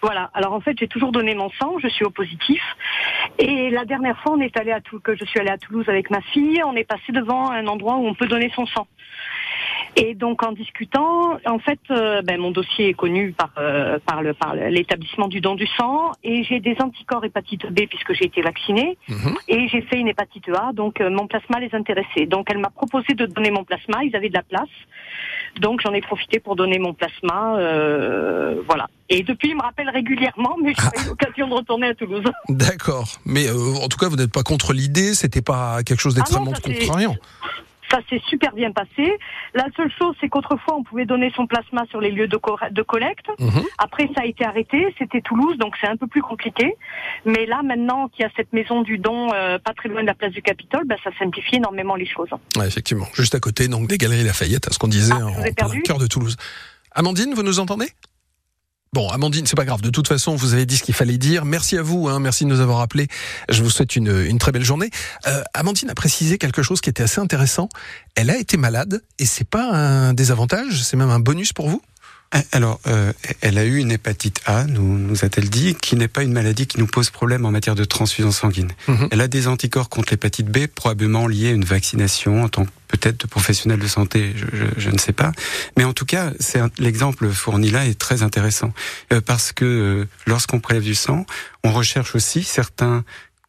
Voilà. 0.02 0.30
Alors 0.34 0.54
en 0.54 0.60
fait, 0.60 0.76
j'ai 0.80 0.88
toujours 0.88 1.12
donné 1.12 1.36
mon 1.36 1.50
sang. 1.60 1.78
Je 1.82 1.88
suis 1.88 2.06
au 2.06 2.10
positif. 2.10 2.62
Et 3.40 3.70
la 3.70 3.86
dernière 3.86 4.20
fois, 4.22 4.34
on 4.34 4.40
est 4.40 4.56
allé 4.58 4.72
à 4.72 4.80
que 4.80 5.16
je 5.16 5.26
suis 5.26 5.40
allée 5.40 5.50
à 5.50 5.58
Toulouse 5.58 5.86
avec 5.88 6.10
ma 6.10 6.22
fille. 6.22 6.62
On 6.66 6.76
est 6.76 6.84
passé 6.84 7.12
devant 7.12 7.50
un 7.52 7.68
endroit 7.68 7.96
où 7.96 8.06
on 8.06 8.14
peut 8.14 8.28
donner 8.28 8.52
son 8.56 8.66
sang. 8.68 8.88
Et 9.98 10.14
donc 10.14 10.44
en 10.44 10.52
discutant, 10.52 11.38
en 11.46 11.60
fait, 11.60 11.80
euh, 11.90 12.22
ben, 12.22 12.40
mon 12.40 12.52
dossier 12.52 12.90
est 12.90 12.94
connu 12.94 13.32
par 13.32 13.52
euh, 13.58 13.98
par 14.06 14.22
le 14.22 14.34
par 14.34 14.54
l'établissement 14.54 15.28
du 15.28 15.40
don 15.40 15.56
du 15.56 15.68
sang 15.68 16.12
et 16.24 16.44
j'ai 16.44 16.60
des 16.60 16.76
anticorps 16.82 17.24
hépatite 17.24 17.66
B 17.68 17.82
puisque 17.90 18.14
j'ai 18.14 18.26
été 18.26 18.42
vaccinée 18.42 18.98
mhm. 19.08 19.36
et 19.48 19.70
j'ai 19.70 19.82
fait 19.82 19.98
une 19.98 20.10
hépatite 20.10 20.50
A, 20.50 20.74
donc 20.74 21.00
euh, 21.00 21.10
mon 21.10 21.28
plasma 21.28 21.60
les 21.62 21.74
intéressait. 21.74 22.26
Donc 22.26 22.48
elle 22.52 22.58
m'a 22.58 22.70
proposé 22.70 23.14
de 23.14 23.26
donner 23.26 23.52
mon 23.52 23.64
plasma, 23.64 24.04
ils 24.04 24.16
avaient 24.16 24.30
de 24.30 24.34
la 24.34 24.44
place, 24.44 24.70
donc 25.60 25.82
j'en 25.82 25.94
ai 25.94 26.02
profité 26.02 26.40
pour 26.40 26.56
donner 26.56 26.80
mon 26.80 26.94
plasma, 26.94 27.58
voilà. 28.68 28.88
Et 29.10 29.22
depuis, 29.22 29.50
il 29.50 29.56
me 29.56 29.62
rappelle 29.62 29.90
régulièrement, 29.90 30.56
mais 30.64 30.74
j'ai 30.74 31.04
eu 31.04 31.08
l'occasion 31.08 31.48
de 31.48 31.54
retourner 31.54 31.88
à 31.88 31.94
Toulouse. 31.94 32.24
D'accord, 32.50 33.20
mais 33.26 33.48
en 33.50 33.88
tout 33.88 33.98
cas, 33.98 34.08
vous 34.08 34.16
n'êtes 34.16 34.32
pas 34.32 34.44
contre 34.44 34.74
l'idée, 34.74 35.14
c'était 35.14 35.42
pas 35.44 35.84
quelque 35.84 36.00
chose 36.00 36.16
d'extrêmement 36.16 36.54
ah 36.56 36.60
contrariant. 36.60 37.16
Ça 37.92 38.00
s'est 38.10 38.22
super 38.28 38.54
bien 38.54 38.72
passé. 38.72 39.18
La 39.54 39.66
seule 39.76 39.92
chose, 39.98 40.16
c'est 40.20 40.30
qu'autrefois, 40.30 40.76
on 40.76 40.84
pouvait 40.84 41.06
donner 41.06 41.32
son 41.36 41.48
plasma 41.48 41.84
sur 41.90 42.02
les 42.02 42.12
lieux 42.12 42.28
de, 42.28 42.40
de 42.72 42.82
collecte. 42.82 43.28
Mhm. 43.40 43.64
Après, 43.78 44.10
ça 44.16 44.22
a 44.22 44.26
été 44.26 44.46
arrêté. 44.46 44.94
C'était 44.98 45.22
Toulouse, 45.22 45.58
donc 45.58 45.76
c'est 45.80 45.88
un 45.88 45.98
peu 45.98 46.08
plus 46.08 46.22
compliqué. 46.22 46.76
Mais 47.26 47.46
là, 47.46 47.62
maintenant 47.64 48.08
qu'il 48.10 48.24
y 48.24 48.26
a 48.26 48.32
cette 48.36 48.52
maison 48.54 48.82
du 48.82 48.98
don 48.98 49.32
euh, 49.34 49.60
pas 49.60 49.74
très 49.74 49.90
loin 49.90 50.02
de 50.02 50.08
la 50.08 50.16
place 50.16 50.32
du 50.32 50.42
Capitole, 50.42 50.86
bah, 50.86 50.96
ça 51.04 51.12
simplifie 51.20 51.58
énormément 51.58 51.96
les 51.96 52.08
choses. 52.08 52.30
Ouais, 52.58 52.68
effectivement. 52.68 53.06
Juste 53.14 53.36
à 53.36 53.40
côté, 53.40 53.68
donc 53.68 53.88
des 53.88 53.98
Galeries 53.98 54.24
Lafayette, 54.24 54.68
à 54.68 54.72
ce 54.72 54.80
qu'on 54.80 54.88
disait 54.88 55.14
ah, 55.16 55.26
en, 55.26 55.68
en 55.68 55.82
cœur 55.84 55.98
de 56.00 56.08
Toulouse. 56.08 56.38
Amandine, 56.92 57.34
vous 57.34 57.44
nous 57.44 57.60
entendez? 57.60 57.90
Bon, 58.96 59.10
Amandine, 59.10 59.46
c'est 59.46 59.58
pas 59.58 59.66
grave. 59.66 59.82
De 59.82 59.90
toute 59.90 60.08
façon, 60.08 60.38
vous 60.38 60.54
avez 60.54 60.66
dit 60.66 60.78
ce 60.78 60.84
qu'il 60.84 60.96
fallait 60.96 61.18
dire. 61.18 61.44
Merci 61.44 61.78
à 61.78 61.82
vous. 61.82 62.08
Hein. 62.08 62.22
Merci 62.22 62.46
de 62.46 62.50
nous 62.50 62.62
avoir 62.62 62.80
appelés. 62.80 63.10
Je 63.50 63.62
vous 63.62 63.70
souhaite 63.70 63.98
une, 63.98 64.24
une 64.26 64.40
très 64.40 64.54
belle 64.54 64.64
journée. 64.64 64.90
Euh, 65.28 65.44
Amandine 65.54 65.90
a 65.90 65.96
précisé 65.96 66.38
quelque 66.38 66.64
chose 66.64 66.80
qui 66.80 66.90
était 66.90 67.04
assez 67.04 67.20
intéressant. 67.20 67.68
Elle 68.16 68.30
a 68.30 68.38
été 68.38 68.56
malade 68.56 69.02
et 69.20 69.26
c'est 69.26 69.44
pas 69.44 69.70
un 69.70 70.14
désavantage, 70.14 70.82
c'est 70.82 70.96
même 70.96 71.10
un 71.10 71.20
bonus 71.20 71.52
pour 71.52 71.68
vous? 71.68 71.82
Euh, 72.36 72.40
alors, 72.52 72.80
euh, 72.88 73.14
elle 73.42 73.58
a 73.58 73.66
eu 73.66 73.78
une 73.78 73.92
hépatite 73.92 74.42
A, 74.46 74.66
nous, 74.66 74.98
nous 74.98 75.26
a-t-elle 75.26 75.50
dit, 75.50 75.76
qui 75.76 75.96
n'est 75.96 76.08
pas 76.08 76.24
une 76.24 76.34
maladie 76.34 76.68
qui 76.68 76.80
nous 76.80 76.88
pose 76.88 77.10
problème 77.10 77.46
en 77.46 77.52
matière 77.52 77.76
de 77.76 77.86
transfusion 77.86 78.32
sanguine. 78.32 78.72
Mhm. 78.88 79.10
Elle 79.12 79.22
a 79.22 79.28
des 79.28 79.48
anticorps 79.48 79.90
contre 79.90 80.12
l'hépatite 80.12 80.48
B, 80.48 80.68
probablement 80.68 81.28
liés 81.28 81.50
à 81.50 81.52
une 81.52 81.66
vaccination 81.66 82.44
en 82.44 82.50
tant 82.50 82.66
que 82.66 82.72
peut-être 82.88 83.22
de 83.22 83.28
professionnel 83.28 83.80
de 83.80 83.88
santé, 83.88 84.34
je, 84.36 84.46
je, 84.54 84.66
je, 84.78 84.90
ne 84.90 84.98
sais 84.98 85.12
pas. 85.12 85.32
Mais 85.78 85.84
en 85.84 85.94
tout 85.94 86.06
cas, 86.06 86.32
c'est 86.40 86.62
l'exemple 86.78 87.30
fourni 87.32 87.72
là 87.72 87.86
est 87.86 88.00
très 88.00 88.24
intéressant 88.24 88.74
euh, 89.12 89.22
parce 89.22 89.52
que 89.52 89.66
euh, 89.66 90.08
lorsqu'on 90.28 90.60
prélève 90.60 90.84
du 90.84 90.96
sang, 90.96 91.26
on 91.64 91.72
recherche 91.72 92.16
aussi 92.16 92.44
certains 92.44 93.04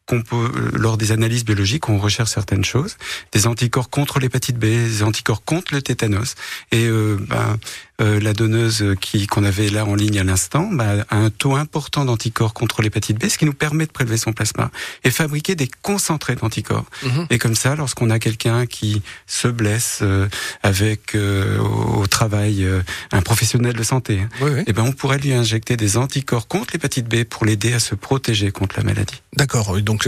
peut, 0.07 0.71
lors 0.73 0.97
des 0.97 1.11
analyses 1.11 1.43
biologiques, 1.45 1.89
on 1.89 1.97
recherche 1.97 2.31
certaines 2.31 2.63
choses, 2.63 2.97
des 3.33 3.47
anticorps 3.47 3.89
contre 3.89 4.19
l'hépatite 4.19 4.57
B, 4.57 4.65
des 4.65 5.03
anticorps 5.03 5.43
contre 5.43 5.73
le 5.73 5.81
tétanos. 5.81 6.35
Et 6.71 6.85
euh, 6.85 7.17
ben, 7.19 7.57
euh, 7.99 8.19
la 8.19 8.33
donneuse 8.33 8.85
qui 9.01 9.25
qu'on 9.25 9.43
avait 9.43 9.69
là 9.69 9.83
en 9.83 9.95
ligne 9.95 10.19
à 10.19 10.23
l'instant 10.23 10.69
bah, 10.71 11.03
a 11.09 11.15
un 11.15 11.31
taux 11.31 11.55
important 11.55 12.05
d'anticorps 12.05 12.53
contre 12.53 12.83
l'hépatite 12.83 13.19
B, 13.19 13.27
ce 13.27 13.39
qui 13.39 13.45
nous 13.45 13.53
permet 13.53 13.87
de 13.87 13.91
prélever 13.91 14.17
son 14.17 14.33
plasma 14.33 14.69
et 15.03 15.09
fabriquer 15.09 15.55
des 15.55 15.67
concentrés 15.81 16.35
d'anticorps. 16.35 16.85
Mhm. 17.01 17.25
Et 17.31 17.39
comme 17.39 17.55
ça, 17.55 17.75
lorsqu'on 17.75 18.11
a 18.11 18.19
quelqu'un 18.19 18.67
qui 18.67 19.01
se 19.25 19.47
blesse 19.47 20.01
euh, 20.03 20.27
avec 20.61 21.15
euh, 21.15 21.57
au, 21.57 22.05
travail 22.05 22.67
un 23.11 23.21
professionnel 23.21 23.73
de 23.73 23.83
santé, 23.83 24.15
et 24.41 24.63
eh 24.67 24.73
ben 24.73 24.83
on 24.83 24.91
pourrait 24.91 25.17
lui 25.17 25.33
injecter 25.33 25.75
des 25.75 25.97
anticorps 25.97 26.47
contre 26.47 26.73
l'hépatite 26.73 27.07
B 27.07 27.23
pour 27.23 27.45
l'aider 27.45 27.73
à 27.73 27.79
se 27.79 27.95
protéger 27.95 28.51
contre 28.51 28.77
la 28.77 28.83
maladie. 28.83 29.21
D'accord. 29.35 29.79
Donc 29.81 30.07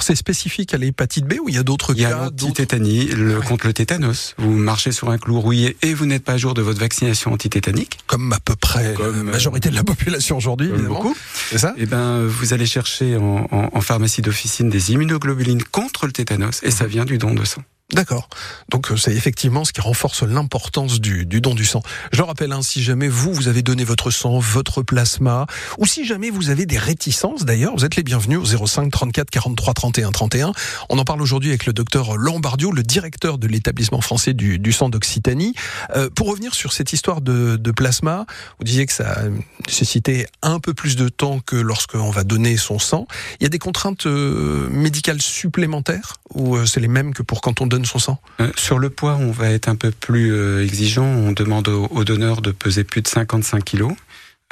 c'est 0.00 0.16
spécifique 0.16 0.72
à 0.74 0.78
l'hépatite 0.78 1.26
B 1.26 1.34
ou 1.42 1.48
il 1.48 1.54
y 1.54 1.58
a 1.58 1.62
d'autres 1.62 1.92
cas 1.92 1.98
Il 1.98 2.02
y 2.02 2.06
a 2.06 2.16
l'antitétanie, 2.16 3.06
le, 3.06 3.40
contre 3.40 3.66
le 3.66 3.72
tétanos. 3.72 4.34
Vous 4.38 4.50
marchez 4.50 4.92
sur 4.92 5.10
un 5.10 5.18
clou 5.18 5.40
rouillé 5.40 5.76
et 5.82 5.94
vous 5.94 6.06
n'êtes 6.06 6.24
pas 6.24 6.32
à 6.32 6.38
jour 6.38 6.54
de 6.54 6.62
votre 6.62 6.80
vaccination 6.80 7.25
antitétanique. 7.32 7.98
Comme 8.06 8.32
à 8.32 8.40
peu 8.40 8.56
près 8.56 8.94
la 8.94 9.00
euh, 9.00 9.22
majorité 9.22 9.70
de 9.70 9.74
la 9.74 9.84
population 9.84 10.36
aujourd'hui, 10.36 10.68
Beaucoup. 10.68 11.16
C'est 11.50 11.58
ça? 11.58 11.74
Eh 11.76 11.86
ben, 11.86 12.26
vous 12.26 12.52
allez 12.52 12.66
chercher 12.66 13.16
en, 13.16 13.48
en 13.50 13.80
pharmacie 13.80 14.22
d'officine 14.22 14.68
des 14.68 14.92
immunoglobulines 14.92 15.62
contre 15.64 16.06
le 16.06 16.12
tétanos 16.12 16.62
et 16.62 16.70
ça 16.70 16.86
vient 16.86 17.04
du 17.04 17.18
don 17.18 17.34
de 17.34 17.44
sang. 17.44 17.62
D'accord. 17.92 18.28
Donc 18.68 18.90
euh, 18.90 18.96
c'est 18.96 19.14
effectivement 19.14 19.64
ce 19.64 19.72
qui 19.72 19.80
renforce 19.80 20.24
l'importance 20.24 21.00
du, 21.00 21.24
du, 21.24 21.40
don 21.40 21.54
du 21.54 21.64
sang. 21.64 21.82
Je 22.10 22.20
rappelle, 22.20 22.50
hein, 22.50 22.60
si 22.60 22.82
jamais 22.82 23.06
vous, 23.06 23.32
vous 23.32 23.46
avez 23.46 23.62
donné 23.62 23.84
votre 23.84 24.10
sang, 24.10 24.40
votre 24.40 24.82
plasma, 24.82 25.46
ou 25.78 25.86
si 25.86 26.04
jamais 26.04 26.30
vous 26.30 26.50
avez 26.50 26.66
des 26.66 26.78
réticences 26.78 27.44
d'ailleurs, 27.44 27.76
vous 27.76 27.84
êtes 27.84 27.94
les 27.94 28.02
bienvenus 28.02 28.40
au 28.40 28.66
05 28.66 28.90
34 28.90 29.30
43 29.30 29.74
31 29.74 30.10
31. 30.10 30.52
On 30.88 30.98
en 30.98 31.04
parle 31.04 31.22
aujourd'hui 31.22 31.50
avec 31.50 31.64
le 31.64 31.72
docteur 31.72 32.16
Lombardio, 32.16 32.72
le 32.72 32.82
directeur 32.82 33.38
de 33.38 33.46
l'établissement 33.46 34.00
français 34.00 34.34
du, 34.34 34.58
du 34.58 34.72
sang 34.72 34.88
d'Occitanie. 34.88 35.54
Euh, 35.94 36.10
pour 36.10 36.28
revenir 36.28 36.54
sur 36.54 36.72
cette 36.72 36.92
histoire 36.92 37.20
de, 37.20 37.54
de, 37.54 37.70
plasma, 37.70 38.26
vous 38.58 38.64
disiez 38.64 38.86
que 38.86 38.92
ça 38.92 39.22
nécessitait 39.64 40.26
un 40.42 40.58
peu 40.58 40.74
plus 40.74 40.96
de 40.96 41.08
temps 41.08 41.38
que 41.38 41.54
lorsqu'on 41.54 42.10
va 42.10 42.24
donner 42.24 42.56
son 42.56 42.80
sang. 42.80 43.06
Il 43.38 43.44
y 43.44 43.46
a 43.46 43.50
des 43.50 43.60
contraintes 43.60 44.06
euh, 44.06 44.68
médicales 44.70 45.22
supplémentaires 45.22 46.14
ou 46.34 46.56
euh, 46.56 46.66
c'est 46.66 46.80
les 46.80 46.88
mêmes 46.88 47.14
que 47.14 47.22
pour 47.22 47.40
quand 47.40 47.60
on 47.60 47.66
donne 47.66 47.75
son 47.84 47.98
sang 47.98 48.20
euh, 48.40 48.50
Sur 48.56 48.78
le 48.78 48.90
poids, 48.90 49.16
on 49.16 49.30
va 49.30 49.50
être 49.50 49.68
un 49.68 49.76
peu 49.76 49.90
plus 49.90 50.32
euh, 50.32 50.64
exigeant. 50.64 51.04
On 51.04 51.32
demande 51.32 51.68
aux, 51.68 52.04
donneurs 52.04 52.42
de 52.42 52.50
peser 52.50 52.84
plus 52.84 53.02
de 53.02 53.08
55 53.08 53.64
kilos. 53.64 53.92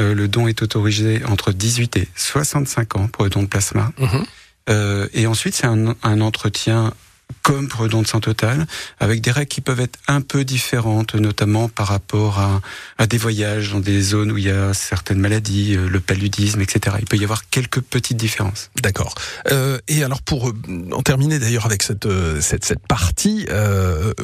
Euh, 0.00 0.14
le 0.14 0.28
don 0.28 0.48
est 0.48 0.62
autorisé 0.62 1.22
entre 1.26 1.52
18 1.52 1.96
et 1.96 2.08
65 2.16 2.96
ans 2.96 3.08
pour 3.08 3.24
le 3.24 3.30
don 3.30 3.42
de 3.42 3.48
plasma. 3.48 3.92
Mhm. 3.98 5.08
et 5.12 5.26
ensuite, 5.26 5.54
c'est 5.54 5.66
un, 5.66 5.94
un, 6.02 6.20
entretien 6.20 6.92
comme 7.42 7.68
pour 7.68 7.82
le 7.82 7.88
don 7.90 8.02
de 8.02 8.06
sang 8.06 8.20
total, 8.20 8.66
avec 9.00 9.20
des 9.20 9.30
règles 9.30 9.48
qui 9.48 9.60
peuvent 9.60 9.80
être 9.80 9.98
un 10.08 10.22
peu 10.22 10.44
différentes, 10.44 11.14
notamment 11.14 11.68
par 11.68 11.88
rapport 11.88 12.38
à, 12.38 12.60
à 12.96 13.06
des 13.06 13.18
voyages 13.18 13.72
dans 13.72 13.80
des 13.80 14.00
zones 14.00 14.32
où 14.32 14.38
il 14.38 14.44
y 14.44 14.50
a 14.50 14.72
certaines 14.72 15.18
maladies, 15.18 15.76
euh, 15.76 15.88
le 15.88 16.00
paludisme, 16.00 16.60
etc. 16.62 16.96
Il 17.00 17.06
peut 17.06 17.18
y 17.18 17.24
avoir 17.24 17.48
quelques 17.50 17.80
petites 17.80 18.16
différences. 18.16 18.70
D'accord. 18.82 19.14
Euh, 19.50 19.78
et 19.88 20.02
alors 20.02 20.22
pour 20.22 20.48
euh, 20.48 20.54
en 20.92 21.02
terminer 21.02 21.38
d'ailleurs 21.38 21.66
avec 21.66 21.82
cette, 21.82 22.06
euh, 22.06 22.40
cette, 22.40 22.64
cette 22.64 22.86
partie, 22.86 23.46
euh, 23.50 24.14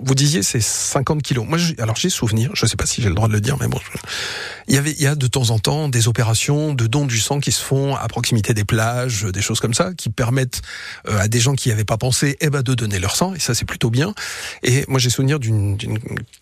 vous 0.00 0.14
disiez 0.14 0.42
c'est 0.42 0.60
50 0.60 1.22
kilos. 1.22 1.46
Moi, 1.46 1.58
alors 1.78 1.96
j'ai 1.96 2.10
souvenir, 2.10 2.50
je 2.54 2.64
ne 2.64 2.68
sais 2.68 2.76
pas 2.76 2.86
si 2.86 3.02
j'ai 3.02 3.08
le 3.08 3.14
droit 3.14 3.28
de 3.28 3.34
le 3.34 3.40
dire, 3.40 3.56
mais 3.60 3.68
bon, 3.68 3.80
il 4.68 4.74
y 4.74 4.78
avait, 4.78 4.92
il 4.92 5.02
y 5.02 5.06
a 5.06 5.14
de 5.14 5.26
temps 5.26 5.50
en 5.50 5.58
temps 5.58 5.88
des 5.88 6.08
opérations 6.08 6.74
de 6.74 6.86
don 6.86 7.06
du 7.06 7.20
sang 7.20 7.40
qui 7.40 7.52
se 7.52 7.62
font 7.62 7.94
à 7.94 8.06
proximité 8.08 8.54
des 8.54 8.64
plages, 8.64 9.24
des 9.24 9.42
choses 9.42 9.60
comme 9.60 9.74
ça, 9.74 9.92
qui 9.94 10.10
permettent 10.10 10.62
à 11.06 11.28
des 11.28 11.40
gens 11.40 11.54
qui 11.54 11.68
n'y 11.68 11.72
avaient 11.72 11.84
pas 11.84 11.98
pensé 11.98 12.36
eh 12.40 12.50
ben, 12.50 12.62
de 12.62 12.74
donner 12.74 12.98
leur 12.98 13.16
sang, 13.16 13.34
et 13.34 13.38
ça 13.38 13.54
c'est 13.54 13.64
plutôt 13.64 13.90
bien. 13.90 14.14
Et 14.62 14.84
moi 14.88 14.98
j'ai 14.98 15.10
souvenir 15.10 15.38
d'une 15.38 15.78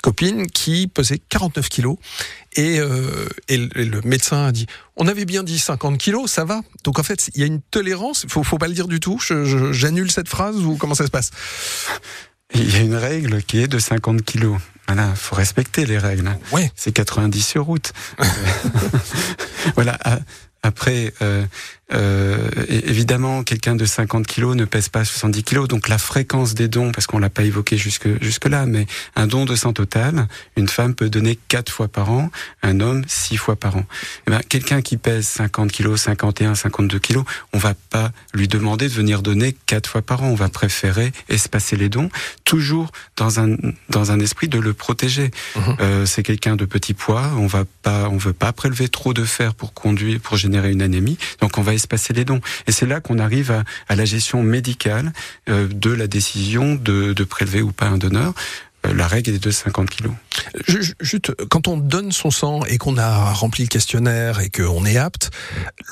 copine 0.03 0.47
qui 0.47 0.87
pesait 0.87 1.21
49 1.29 1.69
kilos, 1.69 1.97
et, 2.57 2.79
euh, 2.79 3.29
et, 3.49 3.57
le 3.57 4.01
médecin 4.03 4.47
a 4.47 4.53
dit, 4.53 4.67
on 4.97 5.09
avait 5.09 5.25
bien 5.25 5.43
dit 5.43 5.59
50 5.59 5.99
kilos, 5.99 6.31
ça 6.31 6.45
va. 6.45 6.63
Donc 6.85 6.99
en 6.99 7.03
fait, 7.03 7.31
il 7.35 7.41
y 7.41 7.43
a 7.43 7.47
une 7.47 7.61
tolérance, 7.61 8.27
faut, 8.29 8.43
faut 8.43 8.59
pas 8.59 8.69
le 8.69 8.75
dire 8.75 8.89
du 8.89 9.01
tout, 9.01 9.19
j'annule 9.21 10.11
cette 10.11 10.29
phrase, 10.29 10.57
ou 10.57 10.77
comment 10.77 10.95
ça 10.95 11.07
se 11.07 11.11
passe? 11.11 11.31
Il 12.55 12.73
y 12.73 12.77
a 12.77 12.81
une 12.81 12.95
règle 12.95 13.43
qui 13.43 13.59
est 13.59 13.67
de 13.67 13.79
50 13.79 14.23
kilos. 14.23 14.59
Voilà, 14.87 15.15
faut 15.15 15.35
respecter 15.35 15.87
les 15.87 15.99
règles. 15.99 16.31
Ouais. 16.53 16.71
C'est 16.75 16.93
90 16.93 17.41
sur 17.41 17.65
route. 17.65 17.93
voilà. 19.75 19.99
Après, 20.63 21.13
euh, 21.21 21.45
euh, 21.93 22.49
évidemment, 22.69 23.43
quelqu'un 23.43 23.77
de 23.77 23.85
50 23.85 24.27
kilos 24.27 24.57
ne 24.57 24.65
pèse 24.65 24.89
pas 24.89 25.05
70 25.05 25.43
kilos, 25.43 25.69
donc 25.69 25.89
la 25.89 25.99
fréquence 25.99 26.55
des 26.55 26.69
dons, 26.69 26.93
parce 26.93 27.07
qu'on 27.07 27.19
l'a 27.19 27.29
pas 27.29 27.45
évoqué 27.45 27.77
jusque 27.77 28.09
jusque 28.23 28.47
là, 28.47 28.65
mais 28.65 28.87
un 29.17 29.27
don 29.27 29.45
de 29.45 29.55
sang 29.55 29.73
total, 29.73 30.27
une 30.57 30.69
femme 30.69 30.95
peut 30.95 31.11
donner 31.11 31.39
quatre 31.49 31.71
fois 31.71 31.89
par 31.89 32.11
an, 32.11 32.31
un 32.63 32.81
homme 32.81 33.05
six 33.07 33.37
fois 33.37 33.57
par 33.57 33.77
an. 33.77 33.85
Eh 34.27 34.31
ben, 34.31 34.41
quelqu'un 34.49 34.81
qui 34.81 34.97
pèse 34.97 35.27
50 35.27 35.71
kilos, 35.73 36.01
51, 36.03 36.55
52 36.55 36.99
kilos, 36.99 37.25
on 37.53 37.59
va 37.59 37.75
pas 37.91 38.13
lui 38.33 38.49
demander 38.49 38.89
de 38.89 38.95
venir 38.95 39.21
donner 39.21 39.55
quatre 39.67 39.91
fois 39.91 40.03
par 40.03 40.23
an. 40.23 40.29
On 40.29 40.35
va 40.35 40.49
préférer 40.49 41.13
espacer 41.29 41.77
les 41.77 41.91
dons, 41.91 42.09
toujours 42.45 42.93
dans 43.17 43.41
un 43.41 43.57
dans 43.91 44.11
un 44.11 44.21
esprit 44.21 44.49
de 44.49 44.59
le 44.59 44.73
protéger. 44.73 45.31
Mmh. 45.55 45.61
Euh, 45.81 46.07
c'est 46.07 46.23
quelqu'un 46.23 46.57
de 46.57 46.65
petit 46.65 46.95
poids, 46.95 47.31
on 47.37 47.47
va 47.47 47.65
pas, 47.83 48.09
on 48.09 48.17
veut 48.17 48.33
pas 48.33 48.53
prélever 48.53 48.89
trop 48.89 49.13
de 49.13 49.25
fer 49.25 49.55
pour 49.55 49.75
conduire, 49.75 50.19
pour 50.21 50.39
générer 50.39 50.73
une 50.73 50.83
anémie, 50.83 51.19
donc 51.41 51.59
on 51.59 51.63
va 51.63 51.74
passer 51.87 52.13
les 52.13 52.25
dons. 52.25 52.41
Et 52.67 52.73
c'est 52.73 52.87
là 52.87 53.01
qu'on 53.01 53.19
arrive 53.19 53.51
à, 53.89 53.95
la 53.95 54.05
gestion 54.05 54.43
médicale 54.43 55.13
euh, 55.49 55.69
de 55.69 55.91
la 55.91 56.07
décision 56.07 56.75
de, 56.75 57.13
prélever 57.25 57.63
ou 57.63 57.73
pas 57.73 57.87
un 57.87 57.99
donneur. 57.99 58.35
Euh, 58.87 58.95
la 58.95 59.07
règle 59.07 59.31
est 59.31 59.43
de 59.43 59.51
50 59.51 59.91
kilos. 59.91 60.13
Juste, 61.01 61.33
quand 61.49 61.69
on 61.69 61.77
donne 61.77 62.13
son 62.13 62.31
sang 62.31 62.65
et 62.65 62.79
qu'on 62.79 62.99
a 62.99 63.33
rempli 63.33 63.65
le 63.65 63.69
questionnaire 63.69 64.41
et 64.41 64.51
qu'on 64.51 64.85
est 64.85 64.97
apte, 64.97 65.31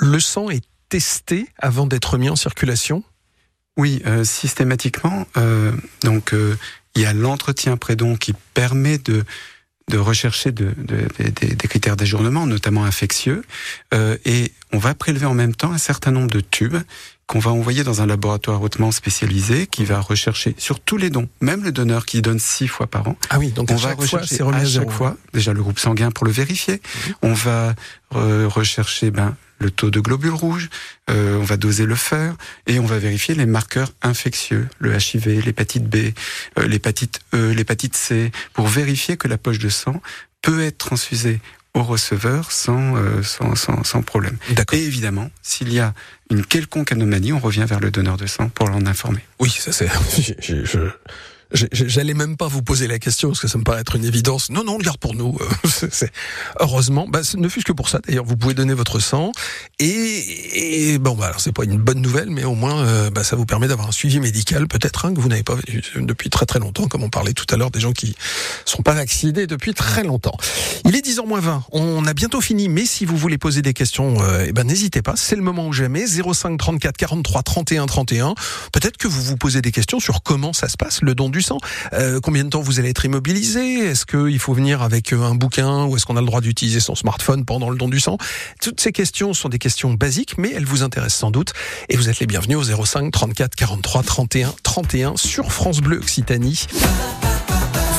le 0.01 0.21
sang 0.21 0.51
est 0.51 0.65
testé 0.89 1.47
avant 1.59 1.87
d'être 1.87 2.19
mis 2.19 2.29
en 2.29 2.37
circulation? 2.37 3.03
Oui, 3.79 4.03
euh, 4.07 4.25
systématiquement. 4.25 5.27
donc, 6.03 6.35
il 6.95 7.01
y 7.01 7.07
a 7.07 7.15
l'entretien 7.15 7.79
prédon 7.79 8.17
qui 8.17 8.35
permet 8.55 8.99
de 8.99 9.25
de 9.89 9.99
rechercher 9.99 10.53
de, 10.53 10.75
des 11.19 11.69
critères 11.69 11.97
d'ajournement, 11.97 12.47
notamment 12.47 12.85
infectieux, 12.85 13.43
euh, 13.93 14.17
et 14.25 14.53
on 14.73 14.79
va 14.79 14.95
prélever 14.95 15.27
en 15.27 15.35
même 15.35 15.55
temps 15.55 15.73
un 15.73 15.79
certain 15.79 16.11
nombre 16.11 16.31
de 16.31 16.41
tubes 16.41 16.79
qu'on 17.27 17.39
va 17.39 17.51
envoyer 17.51 17.85
dans 17.85 18.03
un 18.03 18.07
laboratoire 18.07 18.63
hautement 18.63 18.91
spécialisé 18.91 19.67
qui 19.67 19.85
va 19.85 20.01
rechercher 20.01 20.55
sur 20.59 20.81
tous 20.81 20.97
les 20.97 21.11
dons, 21.11 21.29
même 21.41 21.63
le 21.63 21.73
donneur 21.73 22.05
qui 22.05 22.21
donne 22.21 22.39
six 22.39 22.69
fois 22.69 22.87
par 22.87 23.09
an. 23.09 23.17
Ah 23.31 23.39
oui, 23.39 23.51
donc 23.53 23.71
on 23.71 23.77
va 23.77 23.95
rechercher 23.95 24.39
fois, 24.39 24.55
à, 24.55 24.65
chaque 24.65 24.91
fois 24.91 25.17
déjà 25.33 25.53
le 25.53 25.63
groupe 25.63 25.79
sanguin 25.79 26.11
pour 26.11 26.27
le 26.27 26.33
vérifier. 26.33 26.75
Mhm. 26.75 27.15
On 27.23 27.33
va 27.33 27.75
rechercher 28.11 29.11
ben, 29.11 29.37
le 29.63 29.71
taux 29.71 29.91
de 29.91 30.01
globules 30.01 30.35
rouges, 30.35 30.69
euh, 31.09 31.39
on 31.39 31.45
va 31.45 31.57
doser 31.57 31.87
le 31.87 31.95
fer 31.95 32.35
et 32.67 32.79
on 32.79 32.85
va 32.85 32.99
vérifier 32.99 33.35
les 33.35 33.47
marqueurs 33.47 33.93
infectieux, 34.03 34.69
le 34.79 34.95
HIV, 34.95 35.45
l'hépatite 35.45 35.85
B, 35.85 36.13
euh, 36.59 36.67
l'hépatite 36.67 37.21
E, 37.35 37.53
l'hépatite 37.53 37.97
C, 37.97 38.31
pour 38.53 38.67
vérifier 38.69 39.17
que 39.17 39.29
la 39.29 39.39
poche 39.39 39.59
de 39.59 39.69
sang 39.71 40.03
peut 40.43 40.63
être 40.63 40.79
transfusée 40.79 41.41
au 41.75 41.83
receveur 41.83 42.53
sans, 42.53 42.97
euh, 42.97 43.23
sans, 43.23 43.55
sans, 43.55 43.83
sans, 43.83 44.03
problème. 44.03 44.37
Et 44.73 44.77
évidemment, 44.77 45.31
s'il 45.43 45.73
y 45.73 45.81
a 45.81 45.95
une 46.31 46.45
quelconque 46.45 46.93
anomalie, 46.93 47.33
on 47.33 47.39
revient 47.39 47.65
vers 47.67 47.81
le 47.81 47.91
donneur 47.91 48.19
de 48.19 48.27
sang 48.27 48.51
pour 48.51 48.69
l'en 48.69 48.85
informer. 48.85 49.21
Oui, 49.39 49.49
ça 49.51 49.73
c'est. 49.73 49.89
je, 50.39 50.91
J'allais 51.53 52.15
même 52.15 52.37
pas 52.37 52.49
vous 52.49 52.63
poser 52.63 52.87
la 52.87 52.99
question 52.99 53.29
parce 53.29 53.41
que 53.41 53.49
ça 53.49 53.59
me 53.59 53.65
paraît 53.65 53.81
être 53.81 53.97
une 53.97 54.05
évidence. 54.05 54.51
Non, 54.51 54.65
non, 54.65 54.75
on 54.75 54.79
le 54.79 54.85
garde 54.85 54.99
pour 54.99 55.15
nous. 55.15 55.39
heureusement, 56.61 57.07
bah, 57.09 57.21
ne 57.37 57.49
fût-ce 57.49 57.65
que 57.65 57.73
pour 57.73 57.89
ça. 57.89 58.01
D'ailleurs, 58.07 58.25
vous 58.25 58.37
pouvez 58.37 58.55
donner 58.55 58.75
votre 58.75 59.01
sang 59.01 59.33
et, 59.79 60.93
et 60.93 60.99
bon, 60.99 61.15
bah, 61.15 61.27
alors 61.27 61.41
c'est 61.41 61.53
pas 61.53 61.65
une 61.65 61.77
bonne 61.77 62.01
nouvelle, 62.01 62.31
mais 62.31 62.45
au 62.45 62.55
moins, 62.55 62.87
euh, 62.87 63.11
bah, 63.11 63.25
ça 63.25 63.37
vous 63.37 63.47
permet 63.47 63.69
d'avoir 63.69 63.89
un 63.89 63.93
suivi 63.93 64.21
médical, 64.21 64.67
peut-être 64.69 65.05
hein, 65.05 65.15
que 65.15 65.21
vous 65.21 65.29
n'avez 65.29 65.43
pas 65.43 65.57
depuis 65.97 66.31
très 66.31 66.47
très 66.47 66.59
longtemps, 66.59 66.89
comme 66.89 67.03
on 67.03 67.11
parlait 67.11 67.35
tout 67.35 67.47
à 67.51 67.57
l'heure 67.57 67.71
des 67.71 67.81
gens 67.81 67.93
qui 67.93 68.17
sont 68.65 68.83
pas 68.83 68.95
vaccinés 68.95 69.47
depuis 69.47 69.75
très 69.75 70.05
longtemps. 70.05 70.37
Il 70.87 70.97
est 70.97 71.07
10h 71.07 71.27
moins 71.27 71.41
20. 71.41 71.65
On 71.73 72.07
a 72.07 72.15
bientôt 72.15 72.41
fini, 72.41 72.69
mais 72.69 72.87
si 72.87 73.05
vous 73.05 73.17
voulez 73.17 73.39
poser 73.39 73.63
des 73.63 73.75
questions, 73.75 74.23
euh, 74.23 74.47
eh 74.47 74.53
ben 74.53 74.65
n'hésitez 74.65 75.03
pas. 75.03 75.15
C'est 75.17 75.37
le 75.37 75.43
moment 75.43 75.69
ou 75.69 75.73
jamais. 75.73 76.07
05 76.07 76.59
34 76.59 76.97
43 76.97 77.43
31 77.43 77.87
31. 77.87 78.35
Peut-être 78.73 78.97
que 78.97 79.09
vous 79.09 79.23
vous 79.23 79.37
posez 79.37 79.61
des 79.61 79.73
questions 79.73 80.01
sur 80.01 80.23
comment 80.23 80.53
ça 80.53 80.69
se 80.69 80.77
passe 80.77 81.03
le 81.03 81.15
don 81.15 81.29
du 81.29 81.42
euh, 81.93 82.21
combien 82.21 82.45
de 82.45 82.51
temps 82.51 82.61
vous 82.61 82.79
allez 82.79 82.91
être 82.91 83.05
immobilisé? 83.05 83.79
Est-ce 83.79 84.07
qu'il 84.07 84.39
faut 84.39 84.53
venir 84.53 84.83
avec 84.83 85.13
euh, 85.13 85.23
un 85.23 85.35
bouquin 85.35 85.85
ou 85.85 85.97
est-ce 85.97 86.07
qu'on 86.07 86.17
a 86.17 86.21
le 86.21 86.27
droit 86.27 86.41
d'utiliser 86.41 86.81
son 86.81 86.95
smartphone 86.95 87.45
pendant 87.45 87.71
le 87.71 87.77
don 87.77 87.89
du 87.89 88.01
sang? 88.01 88.19
Toutes 88.61 88.81
ces 88.81 88.93
questions 88.93 89.35
sont 89.35 89.49
des 89.49 89.59
questions 89.59 89.95
basiques, 89.95 90.39
mais 90.39 90.53
elles 90.55 90.65
vous 90.65 90.83
intéressent 90.83 91.21
sans 91.21 91.31
doute. 91.31 91.53
Et 91.89 91.97
vous 91.97 92.09
êtes 92.09 92.21
les 92.21 92.27
bienvenus 92.27 92.59
au 92.59 92.85
05 92.85 93.11
34 93.11 93.55
43 93.55 94.03
31 94.03 94.55
31 94.63 95.17
sur 95.17 95.53
France 95.53 95.81
Bleu 95.81 95.99
Occitanie. 95.99 96.67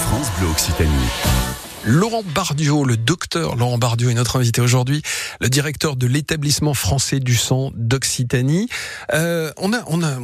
France 0.07 0.27
Bleu 0.39 0.49
Occitanie. 0.49 1.52
Laurent 1.85 2.23
Bardio, 2.23 2.85
le 2.85 2.95
docteur 2.95 3.57
Laurent 3.57 3.77
Bardio 3.77 4.09
est 4.09 4.13
notre 4.13 4.37
invité 4.37 4.61
aujourd'hui, 4.61 5.01
le 5.41 5.49
directeur 5.49 5.97
de 5.97 6.07
l'établissement 6.07 6.73
français 6.73 7.19
du 7.19 7.35
sang 7.35 7.71
d'Occitanie. 7.75 8.69
Euh, 9.13 9.51
on 9.57 9.73
a, 9.73 9.83
on 9.87 10.01
a, 10.01 10.17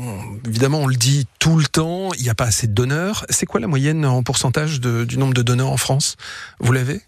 évidemment, 0.48 0.80
on 0.80 0.88
le 0.88 0.95
dit 0.95 1.28
tout 1.38 1.58
le 1.58 1.65
temps, 1.65 2.13
il 2.13 2.24
n'y 2.24 2.30
a 2.30 2.36
pas 2.36 2.45
assez 2.45 2.67
de 2.67 2.74
donneurs. 2.74 3.26
C'est 3.30 3.45
quoi 3.45 3.60
la 3.60 3.67
moyenne 3.67 4.06
en 4.06 4.24
pourcentage 4.24 4.80
du 4.80 5.17
nombre 5.17 5.34
de 5.34 5.41
donneurs 5.41 5.72
en 5.72 5.78
France? 5.78 6.15
Vous 6.62 6.72
l'avez? 6.72 7.02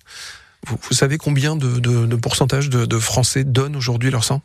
Vous, 0.67 0.77
savez 0.91 1.17
combien 1.17 1.55
de, 1.55 1.79
de, 1.79 2.15
pourcentage 2.17 2.69
de, 2.69 2.99
Français 2.99 3.45
donnent 3.45 3.77
aujourd'hui 3.77 4.11
leur 4.11 4.25
sang? 4.25 4.41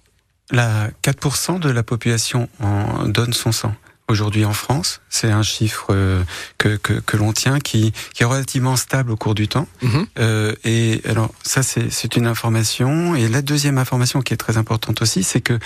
La 0.52 0.88
4% 1.02 1.58
de 1.58 1.68
la 1.68 1.82
population 1.82 2.48
en 2.60 3.08
donne 3.08 3.32
son 3.32 3.50
sang 3.50 3.74
aujourd'hui 4.08 4.44
en 4.44 4.52
France. 4.52 5.00
C'est 5.08 5.30
un 5.30 5.42
chiffre 5.42 5.88
euh, 5.90 6.22
que, 6.58 6.76
que, 6.76 6.94
que 6.94 7.16
l'on 7.16 7.32
tient 7.32 7.58
qui, 7.58 7.92
qui 8.14 8.22
est 8.22 8.26
relativement 8.26 8.76
stable 8.76 9.10
au 9.10 9.16
cours 9.16 9.34
du 9.34 9.48
temps. 9.48 9.68
Mhm. 9.82 10.06
Euh, 10.18 10.54
et 10.64 11.00
alors 11.06 11.30
ça, 11.42 11.62
c'est 11.62 12.16
une 12.16 12.26
information. 12.26 13.14
Et 13.14 13.28
la 13.28 13.42
deuxième 13.42 13.78
information 13.78 14.22
qui 14.22 14.34
est 14.34 14.38
très 14.38 14.56
importante 14.56 15.02
aussi, 15.02 15.22
c'est 15.22 15.40
que 15.40 15.58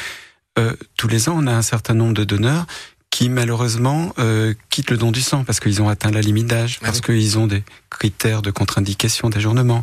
euh, 0.59 0.75
tous 0.97 1.09
les 1.09 1.29
ans, 1.29 1.35
on 1.37 1.47
a 1.47 1.53
un 1.53 1.63
certain 1.63 1.95
nombre 1.95 2.15
de 2.15 2.25
donneurs 2.25 2.67
qui 3.11 3.29
malheureusement 3.29 4.13
euh, 4.19 4.55
quittent 4.71 4.91
le 4.91 4.97
don 4.97 5.11
du 5.11 5.21
sang 5.21 5.45
parce 5.45 5.61
qu'ils 5.61 5.83
ont 5.83 5.89
atteint 5.89 6.11
la 6.11 6.21
limite 6.21 6.47
d'âge, 6.47 6.79
ah 6.81 6.87
parce 6.87 7.01
qu'ils 7.01 7.39
ont 7.39 7.47
des 7.47 7.65
critères 7.91 8.41
de 8.41 8.51
contre-indication 8.51 9.29
d'ajournement, 9.29 9.83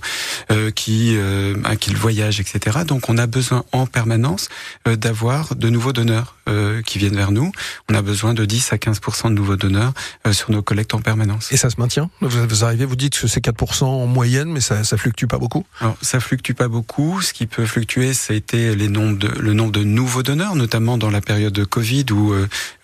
euh, 0.49 0.71
qui 0.71 1.15
euh, 1.17 1.53
qu'ils 1.75 1.97
voyagent, 1.97 2.39
etc. 2.39 2.79
Donc 2.87 3.09
on 3.09 3.17
a 3.17 3.27
besoin 3.27 3.65
en 3.73 3.85
permanence 3.85 4.47
euh, 4.87 4.95
d'avoir 4.95 5.55
de 5.55 5.69
nouveaux 5.69 5.93
donneurs 5.93 6.37
euh, 6.47 6.81
qui 6.81 6.97
viennent 6.99 7.15
vers 7.15 7.31
nous. 7.31 7.51
On 7.89 7.95
a 7.95 8.01
besoin 8.01 8.33
de 8.33 8.45
10 8.45 8.71
à 8.71 8.77
15% 8.77 9.25
de 9.25 9.33
nouveaux 9.33 9.57
donneurs 9.57 9.93
euh, 10.25 10.31
sur 10.31 10.51
nos 10.51 10.61
collectes 10.61 10.93
en 10.93 11.01
permanence. 11.01 11.51
Et 11.51 11.57
ça 11.57 11.69
se 11.69 11.79
maintient? 11.79 12.09
Vous, 12.21 12.63
arrivez, 12.63 12.85
vous 12.85 12.95
dites 12.95 13.19
que 13.19 13.27
c'est 13.27 13.41
4 13.41 13.83
en 13.83 14.07
moyenne, 14.07 14.51
mais 14.51 14.61
ça, 14.61 14.83
ça 14.85 14.95
fluctue 14.95 15.25
pas 15.25 15.37
beaucoup? 15.37 15.65
Alors 15.81 15.97
ça 16.01 16.21
fluctue 16.21 16.53
pas 16.53 16.69
beaucoup. 16.69 17.21
Ce 17.21 17.33
qui 17.33 17.45
peut 17.45 17.65
fluctuer, 17.65 18.13
ça 18.13 18.33
a 18.33 18.35
été 18.37 18.73
les 18.75 18.87
nombres 18.87 19.17
de, 19.17 19.27
le 19.27 19.53
nombre 19.53 19.73
de 19.73 19.83
nouveaux 19.83 20.23
donneurs, 20.23 20.55
notamment 20.55 20.97
dans 20.97 21.09
la 21.09 21.21
période 21.21 21.53
de 21.53 21.65
Covid 21.65 22.05
où 22.11 22.33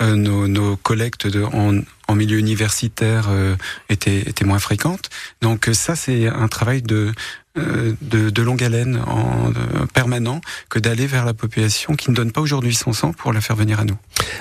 nos 0.01 0.32
nos, 0.33 0.75
collectes 0.77 1.27
de, 1.27 1.43
en, 1.43 1.81
en, 2.07 2.15
milieu 2.15 2.37
universitaire 2.37 3.27
euh, 3.29 3.55
étaient, 3.89 4.19
étaient, 4.19 4.45
moins 4.45 4.59
fréquentes. 4.59 5.09
Donc 5.41 5.67
euh, 5.67 5.73
ça, 5.73 5.95
c'est 5.95 6.27
un 6.27 6.47
travail 6.47 6.81
de, 6.81 7.11
euh, 7.57 7.93
de, 8.01 8.29
de, 8.29 8.41
longue 8.41 8.63
haleine 8.63 9.01
en 9.07 9.51
permanent 9.93 10.41
que 10.69 10.79
d'aller 10.79 11.07
vers 11.07 11.25
la 11.25 11.33
population 11.33 11.95
qui 11.95 12.09
ne 12.11 12.15
donne 12.15 12.31
pas 12.31 12.41
aujourd'hui 12.41 12.75
son 12.75 12.93
sang 12.93 13.13
pour 13.13 13.33
la 13.33 13.41
faire 13.41 13.55
venir 13.55 13.79
à 13.79 13.85
nous. 13.85 13.97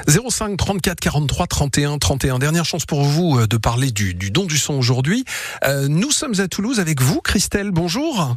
05 0.08 0.56
34 0.56 1.00
43 1.00 1.46
31 1.46 1.98
31. 1.98 2.38
Dernière 2.38 2.64
chance 2.64 2.86
pour 2.86 3.02
vous 3.02 3.46
de 3.46 3.56
parler 3.56 3.90
du, 3.90 4.14
du 4.14 4.30
don 4.30 4.46
du 4.46 4.58
sang 4.58 4.74
aujourd'hui. 4.74 5.24
nous 5.88 6.10
sommes 6.10 6.40
à 6.40 6.48
Toulouse 6.48 6.80
avec 6.80 7.00
vous, 7.00 7.20
Christelle. 7.20 7.70
Bonjour. 7.70 8.36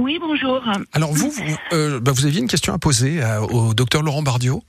Oui, 0.00 0.18
bonjour. 0.20 0.62
Alors 0.94 1.12
vous, 1.12 1.30
vous, 1.30 2.00
bah 2.00 2.12
vous 2.12 2.24
aviez 2.24 2.40
une 2.40 2.48
question 2.48 2.72
à 2.72 2.78
poser 2.78 3.20
au 3.50 3.74
docteur 3.74 4.02
Laurent 4.02 4.22
Bardio 4.22 4.62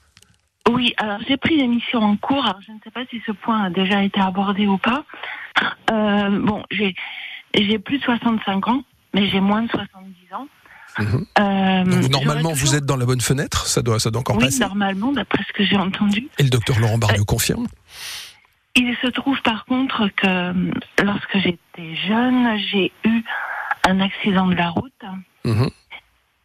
oui, 0.69 0.93
alors 0.97 1.19
j'ai 1.27 1.37
pris 1.37 1.57
l'émission 1.57 1.99
en 1.99 2.15
cours. 2.15 2.45
Alors, 2.45 2.61
je 2.65 2.71
ne 2.71 2.77
sais 2.83 2.91
pas 2.91 3.05
si 3.09 3.21
ce 3.25 3.31
point 3.31 3.65
a 3.65 3.69
déjà 3.69 4.01
été 4.03 4.19
abordé 4.19 4.65
ou 4.65 4.77
pas. 4.77 5.03
Euh, 5.91 6.39
bon, 6.39 6.63
j'ai 6.71 6.95
j'ai 7.53 7.77
plus 7.79 7.99
de 7.99 8.03
65 8.03 8.67
ans, 8.67 8.83
mais 9.13 9.27
j'ai 9.27 9.41
moins 9.41 9.63
de 9.63 9.69
70 9.69 10.33
ans. 10.33 10.47
Mhm. 10.99 11.25
Euh, 11.39 12.07
normalement, 12.09 12.53
vous 12.53 12.75
êtes 12.75 12.85
dans 12.85 12.95
la 12.95 13.05
bonne 13.05 13.21
fenêtre, 13.21 13.67
ça 13.67 13.81
doit, 13.81 13.99
ça 13.99 14.09
doit 14.09 14.21
encore 14.21 14.37
oui, 14.37 14.45
passer. 14.45 14.63
Oui, 14.63 14.67
normalement, 14.67 15.11
d'après 15.11 15.43
ce 15.47 15.53
que 15.53 15.65
j'ai 15.65 15.75
entendu. 15.75 16.29
Et 16.39 16.43
le 16.43 16.49
docteur 16.49 16.79
Laurent 16.79 16.97
Barrio 16.97 17.21
euh, 17.21 17.25
confirme? 17.25 17.67
Il 18.75 18.95
se 19.01 19.07
trouve 19.07 19.39
par 19.41 19.65
contre 19.65 20.07
que 20.15 20.53
lorsque 21.03 21.37
j'étais 21.39 21.95
jeune, 22.07 22.57
j'ai 22.71 22.91
eu 23.03 23.23
un 23.87 23.99
accident 23.99 24.47
de 24.47 24.55
la 24.55 24.69
route 24.69 25.03
mhm. 25.45 25.69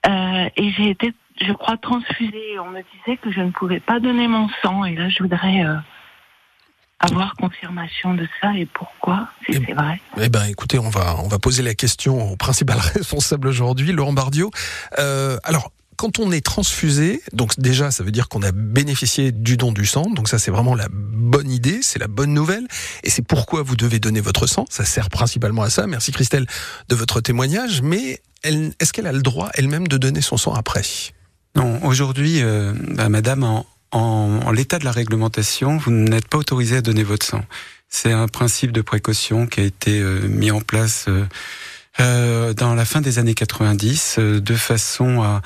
et 0.05 0.71
j'ai 0.73 0.91
été 0.91 1.15
je 1.41 1.53
crois, 1.53 1.77
transfusée. 1.77 2.59
On 2.61 2.71
me 2.71 2.83
disait 2.83 3.17
que 3.19 3.31
je 3.31 3.41
ne 3.41 3.51
pouvais 3.51 3.81
pas 3.81 4.01
donner 4.01 4.29
mon 4.29 4.49
sang. 4.63 4.85
Et 4.85 4.95
là, 4.95 5.09
je 5.09 5.23
voudrais 5.23 5.65
euh, 5.65 5.77
avoir 7.01 7.35
confirmation 7.35 8.15
de 8.15 8.27
ça 8.41 8.55
et 8.57 8.67
pourquoi, 8.67 9.29
si 9.47 9.57
eh 9.57 9.65
c'est 9.67 9.75
vrai. 9.75 10.01
Eh 10.21 10.29
ben, 10.29 10.45
écoutez, 10.45 10.79
on 10.79 10.91
va 10.91 11.17
on 11.19 11.29
va 11.29 11.39
poser 11.39 11.63
la 11.63 11.75
question 11.75 12.33
au 12.33 12.37
principal 12.37 12.79
responsable 12.95 13.49
aujourd'hui, 13.49 13.93
Laurent 13.93 14.13
Bardio. 14.13 14.51
Euh, 14.99 15.39
alors. 15.45 15.73
Quand 16.01 16.21
on 16.21 16.31
est 16.31 16.47
transfusé, 16.47 17.21
donc 17.33 17.59
déjà 17.59 17.91
ça 17.91 18.05
veut 18.05 18.13
dire 18.13 18.29
qu'on 18.29 18.45
a 18.45 18.53
bénéficié 18.53 19.33
du 19.33 19.57
don 19.57 19.73
du 19.73 19.85
sang, 19.85 20.09
donc 20.09 20.29
ça 20.29 20.39
c'est 20.39 20.53
vraiment 20.53 20.77
la 20.77 20.87
bonne 20.93 21.51
idée, 21.51 21.81
c'est 21.83 21.99
la 21.99 22.07
bonne 22.07 22.33
nouvelle, 22.33 22.69
et 23.03 23.11
c'est 23.11 23.27
pourquoi 23.27 23.65
vous 23.65 23.75
devez 23.75 23.99
donner 23.99 24.21
votre 24.21 24.47
sang. 24.47 24.65
Ça 24.71 24.85
sert 24.85 25.11
principalement 25.11 25.63
à 25.63 25.71
ça. 25.71 25.89
Merci 25.89 26.13
Christelle 26.13 26.47
de 26.89 26.95
votre 26.95 27.21
témoignage, 27.21 27.83
mais 27.83 28.21
est-ce 28.45 28.93
qu'elle 28.93 29.09
a 29.09 29.13
le 29.13 29.23
droit 29.23 29.51
elle-même 29.55 29.89
de 29.89 29.97
donner 29.97 30.21
son 30.21 30.37
sang 30.37 30.55
après? 30.55 30.85
Non, 31.55 31.85
aujourd'hui, 31.85 32.43
euh, 32.43 32.73
bah, 32.91 33.09
madame, 33.09 33.45
en, 33.45 33.67
en, 33.91 34.53
l'état 34.53 34.79
de 34.79 34.85
la 34.85 34.93
réglementation, 34.93 35.77
vous 35.77 35.91
n'êtes 35.91 36.29
pas 36.29 36.39
autorisé 36.39 36.77
à 36.77 36.81
donner 36.83 37.03
votre 37.03 37.27
sang. 37.27 37.45
C'est 37.89 38.13
un 38.13 38.29
principe 38.29 38.73
de 38.73 38.83
précaution 38.83 39.47
qui 39.47 39.61
a 39.61 39.65
été 39.65 40.01
euh, 40.01 40.29
mis 40.29 40.51
en 40.51 40.61
place 40.61 41.07
euh, 41.09 41.25
euh 42.01 42.55
dans 42.55 42.75
la 42.75 42.85
fin 42.85 43.01
des 43.01 43.19
années 43.19 43.35
90 43.35 44.19
de 44.19 44.55
façon 44.55 45.23
à 45.23 45.43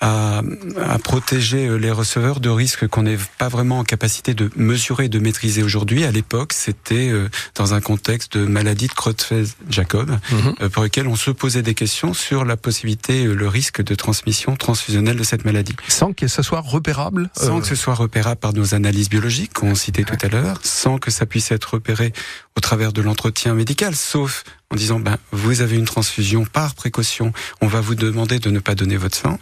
à, 0.00 0.42
à, 0.80 0.98
protéger 0.98 1.66
euh, 1.66 1.76
les 1.76 1.90
receveurs 1.90 2.40
de 2.40 2.48
risques 2.48 2.86
qu'on 2.86 3.02
n'est 3.02 3.18
pas 3.38 3.48
vraiment 3.48 3.80
en 3.80 3.84
capacité 3.84 4.34
de 4.34 4.50
mesurer 4.56 5.06
et 5.06 5.08
de 5.08 5.18
maîtriser 5.18 5.62
aujourd'hui. 5.62 6.04
À 6.04 6.12
l'époque, 6.12 6.52
c'était 6.52 7.10
euh, 7.10 7.28
dans 7.54 7.74
un 7.74 7.80
contexte 7.80 8.36
de 8.36 8.46
maladie 8.46 8.86
de 8.86 8.92
Creutzfeldt-Jacob, 8.92 10.10
mhm. 10.10 10.54
euh, 10.60 10.68
pour 10.68 10.82
lequel 10.84 11.08
on 11.08 11.16
se 11.16 11.30
posait 11.30 11.62
des 11.62 11.74
questions 11.74 12.14
sur 12.14 12.44
la 12.44 12.56
possibilité, 12.56 13.24
le 13.24 13.48
risque 13.48 13.82
de 13.82 13.94
transmission 13.94 14.56
transfusionnelle 14.56 15.16
de 15.16 15.24
cette 15.24 15.44
maladie. 15.44 15.74
Sans 15.88 16.12
que 16.12 16.28
ce 16.28 16.42
soit 16.42 16.60
repérable 16.60 17.30
Sans 17.36 17.60
que 17.60 17.66
ce 17.66 17.74
soit 17.74 17.94
repérable 17.94 18.40
par 18.40 18.52
nos 18.52 18.74
analyses 18.74 19.08
biologiques 19.08 19.52
qu'on 19.54 19.74
citait 19.74 20.04
tout 20.04 20.18
à 20.22 20.28
l'heure, 20.28 20.60
sans 20.62 20.98
que 20.98 21.10
ça 21.10 21.26
puisse 21.26 21.50
être 21.50 21.74
repéré 21.74 22.12
au 22.56 22.60
travers 22.60 22.92
de 22.92 23.02
l'entretien 23.02 23.54
médical, 23.54 23.94
sauf 23.94 24.44
en 24.70 24.76
disant 24.76 25.00
ben 25.00 25.16
vous 25.32 25.62
avez 25.62 25.76
une 25.76 25.86
transfusion 25.86 26.44
par 26.44 26.74
précaution, 26.74 27.32
on 27.62 27.66
va 27.66 27.80
vous 27.80 27.94
demander 27.94 28.38
de 28.38 28.50
ne 28.50 28.58
pas 28.58 28.74
donner 28.74 28.98
votre 28.98 29.16
sang. 29.16 29.38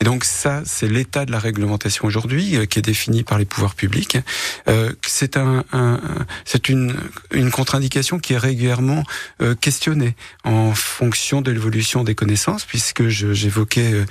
Et 0.00 0.04
donc 0.04 0.24
ça, 0.24 0.62
c'est 0.64 0.88
l'état 0.88 1.24
de 1.24 1.30
la 1.30 1.38
réglementation 1.38 2.06
aujourd'hui 2.06 2.56
euh, 2.56 2.66
qui 2.66 2.80
est 2.80 2.82
défini 2.82 3.22
par 3.22 3.38
les 3.38 3.44
pouvoirs 3.44 3.76
publics. 3.76 4.18
Euh, 4.66 4.92
c'est 5.06 5.36
un, 5.36 5.64
un 5.72 6.00
c'est 6.44 6.68
une 6.68 6.96
une 7.30 7.52
contre-indication 7.52 8.18
qui 8.18 8.32
est 8.32 8.38
régulièrement 8.38 9.04
euh, 9.40 9.54
questionnée 9.54 10.16
en 10.42 10.74
fonction 10.74 11.40
de 11.40 11.52
l'évolution 11.52 12.02
des 12.02 12.16
connaissances, 12.16 12.64
puisque 12.64 13.06
j'évoquais 13.06 13.92
euh, 13.92 14.04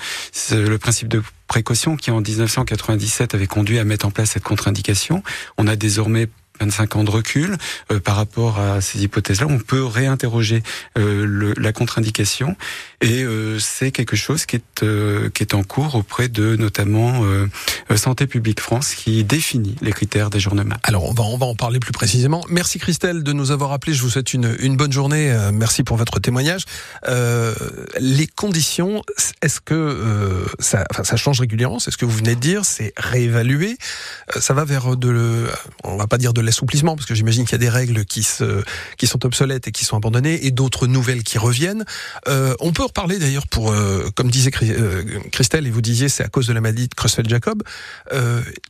le 0.69 0.77
principe 0.77 1.09
de 1.09 1.21
précaution 1.47 1.97
qui 1.97 2.09
en 2.09 2.21
1997 2.21 3.35
avait 3.35 3.47
conduit 3.47 3.79
à 3.79 3.83
mettre 3.83 4.05
en 4.05 4.11
place 4.11 4.31
cette 4.31 4.43
contre-indication. 4.43 5.23
On 5.57 5.67
a 5.67 5.75
désormais 5.75 6.29
25 6.59 6.95
ans 6.97 7.03
de 7.03 7.09
recul 7.09 7.57
euh, 7.91 7.99
par 7.99 8.15
rapport 8.15 8.59
à 8.59 8.81
ces 8.81 9.03
hypothèses-là, 9.03 9.47
on 9.49 9.59
peut 9.59 9.83
réinterroger 9.83 10.63
euh, 10.97 11.25
le, 11.25 11.53
la 11.57 11.73
contre-indication 11.73 12.55
et 13.03 13.23
euh, 13.23 13.59
c'est 13.59 13.91
quelque 13.91 14.15
chose 14.15 14.45
qui 14.45 14.55
est 14.55 14.83
euh, 14.83 15.29
qui 15.29 15.43
est 15.43 15.53
en 15.53 15.63
cours 15.63 15.95
auprès 15.95 16.29
de 16.29 16.55
notamment 16.55 17.23
euh, 17.25 17.47
Santé 17.95 18.27
publique 18.27 18.61
France 18.61 18.95
qui 18.95 19.23
définit 19.23 19.75
les 19.81 19.91
critères 19.91 20.29
d'ajournement. 20.29 20.75
Alors 20.83 21.03
on 21.03 21.13
va 21.13 21.23
on 21.23 21.37
va 21.37 21.45
en 21.45 21.55
parler 21.55 21.79
plus 21.79 21.91
précisément. 21.91 22.45
Merci 22.49 22.79
Christelle 22.79 23.23
de 23.23 23.33
nous 23.33 23.51
avoir 23.51 23.73
appelé. 23.73 23.93
Je 23.93 24.01
vous 24.01 24.09
souhaite 24.09 24.33
une 24.33 24.55
une 24.59 24.77
bonne 24.77 24.93
journée. 24.93 25.35
merci 25.53 25.83
pour 25.83 25.97
votre 25.97 26.19
témoignage. 26.19 26.65
les 27.05 28.27
conditions, 28.27 29.03
est-ce 29.41 29.59
que 29.59 30.45
ça 30.59 30.85
enfin, 30.91 31.03
ça 31.03 31.17
change 31.17 31.41
régulièrement? 31.41 31.79
C'est 31.79 31.91
ce 31.91 31.97
que 31.97 32.05
vous 32.05 32.17
venez 32.17 32.35
de 32.35 32.39
dire. 32.39 32.63
C'est 32.63 32.93
réévalué. 32.95 33.77
ça 34.39 34.53
va 34.53 34.63
vers 34.63 34.95
de 34.95 35.47
on 35.83 35.97
va 35.97 36.07
pas 36.07 36.17
dire 36.17 36.33
de 36.33 36.41
l'assouplissement, 36.43 36.95
parce 36.95 37.07
que 37.07 37.15
j'imagine 37.15 37.45
qu'il 37.45 37.53
y 37.53 37.55
a 37.55 37.59
des 37.59 37.69
règles 37.69 38.05
qui, 38.05 38.23
se, 38.23 38.63
qui 38.97 39.07
sont 39.07 39.25
obsolètes 39.25 39.67
et 39.67 39.71
qui 39.71 39.85
sont 39.85 39.97
abandonnées, 39.97 40.45
et 40.45 40.51
d'autres 40.51 40.87
nouvelles 40.87 41.23
qui 41.23 41.37
reviennent. 41.37 41.85
Euh, 42.27 42.55
on 42.59 42.71
peut 42.73 42.83
reparler 42.83 43.19
d'ailleurs 43.19 43.47
pour, 43.47 43.71
euh, 43.71 44.09
comme 44.15 44.29
disait 44.29 44.51
euh, 44.63 45.03
Christelle, 45.31 45.67
et 45.67 45.71
vous 45.71 45.81
disiez, 45.81 46.09
c'est 46.09 46.23
à 46.23 46.29
cause 46.29 46.47
de 46.47 46.53
la 46.53 46.61
maladie 46.61 46.87
de 46.87 46.95
Creutzfeldt-Jacob. 46.95 47.63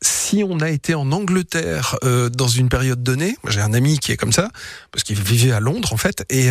Si 0.02 0.44
on 0.48 0.60
a 0.60 0.70
été 0.70 0.96
en 0.96 1.12
Angleterre 1.12 1.98
dans 2.02 2.48
une 2.48 2.70
période 2.70 3.04
donnée, 3.04 3.38
j'ai 3.48 3.62
un 3.62 3.74
ami 3.74 4.00
qui 4.00 4.12
est 4.12 4.18
comme 4.18 4.32
ça, 4.32 4.50
parce 4.92 5.04
qu'il 5.04 5.22
vivait 5.22 5.52
à 5.52 5.60
Londres 5.60 5.94
en 5.94 5.98
fait, 5.98 6.26
et 6.30 6.50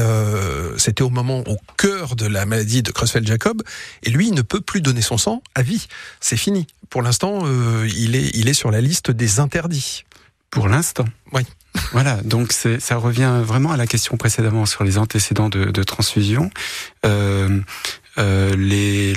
c'était 0.77 1.03
au 1.03 1.11
moment, 1.11 1.43
au 1.47 1.57
cœur 1.77 2.17
de 2.17 2.27
la 2.27 2.47
maladie 2.47 2.83
de 2.83 2.93
Creutzfeldt-Jacob, 2.93 3.63
et 4.03 4.11
lui, 4.11 4.29
il 4.29 4.35
ne 4.35 4.43
peut 4.43 4.61
plus 4.61 4.81
donner 4.81 5.03
son 5.03 5.19
sang 5.19 5.43
à 5.55 5.63
vie. 5.63 5.87
C'est 6.21 6.37
fini. 6.37 6.67
Pour 6.91 7.03
l'instant, 7.03 7.45
il, 7.85 8.15
est, 8.15 8.31
il 8.35 8.49
est 8.49 8.55
sur 8.55 8.71
la 8.71 8.81
liste 8.81 9.11
des 9.11 9.41
interdits. 9.41 10.05
Pour 10.53 10.69
l'instant. 10.69 11.07
Oui. 11.33 11.43
Voilà, 11.93 12.17
donc 12.23 12.53
ça 12.53 12.97
revient 12.97 13.41
vraiment 13.43 13.73
à 13.73 13.79
la 13.79 13.87
question 13.87 14.17
précédemment 14.19 14.67
sur 14.67 14.85
les 14.85 14.99
antécédents 14.99 15.49
de, 15.49 15.65
de 15.65 15.83
transfusion. 15.83 16.51
Euh, 17.07 17.61
euh, 18.19 18.55
les 18.57 19.15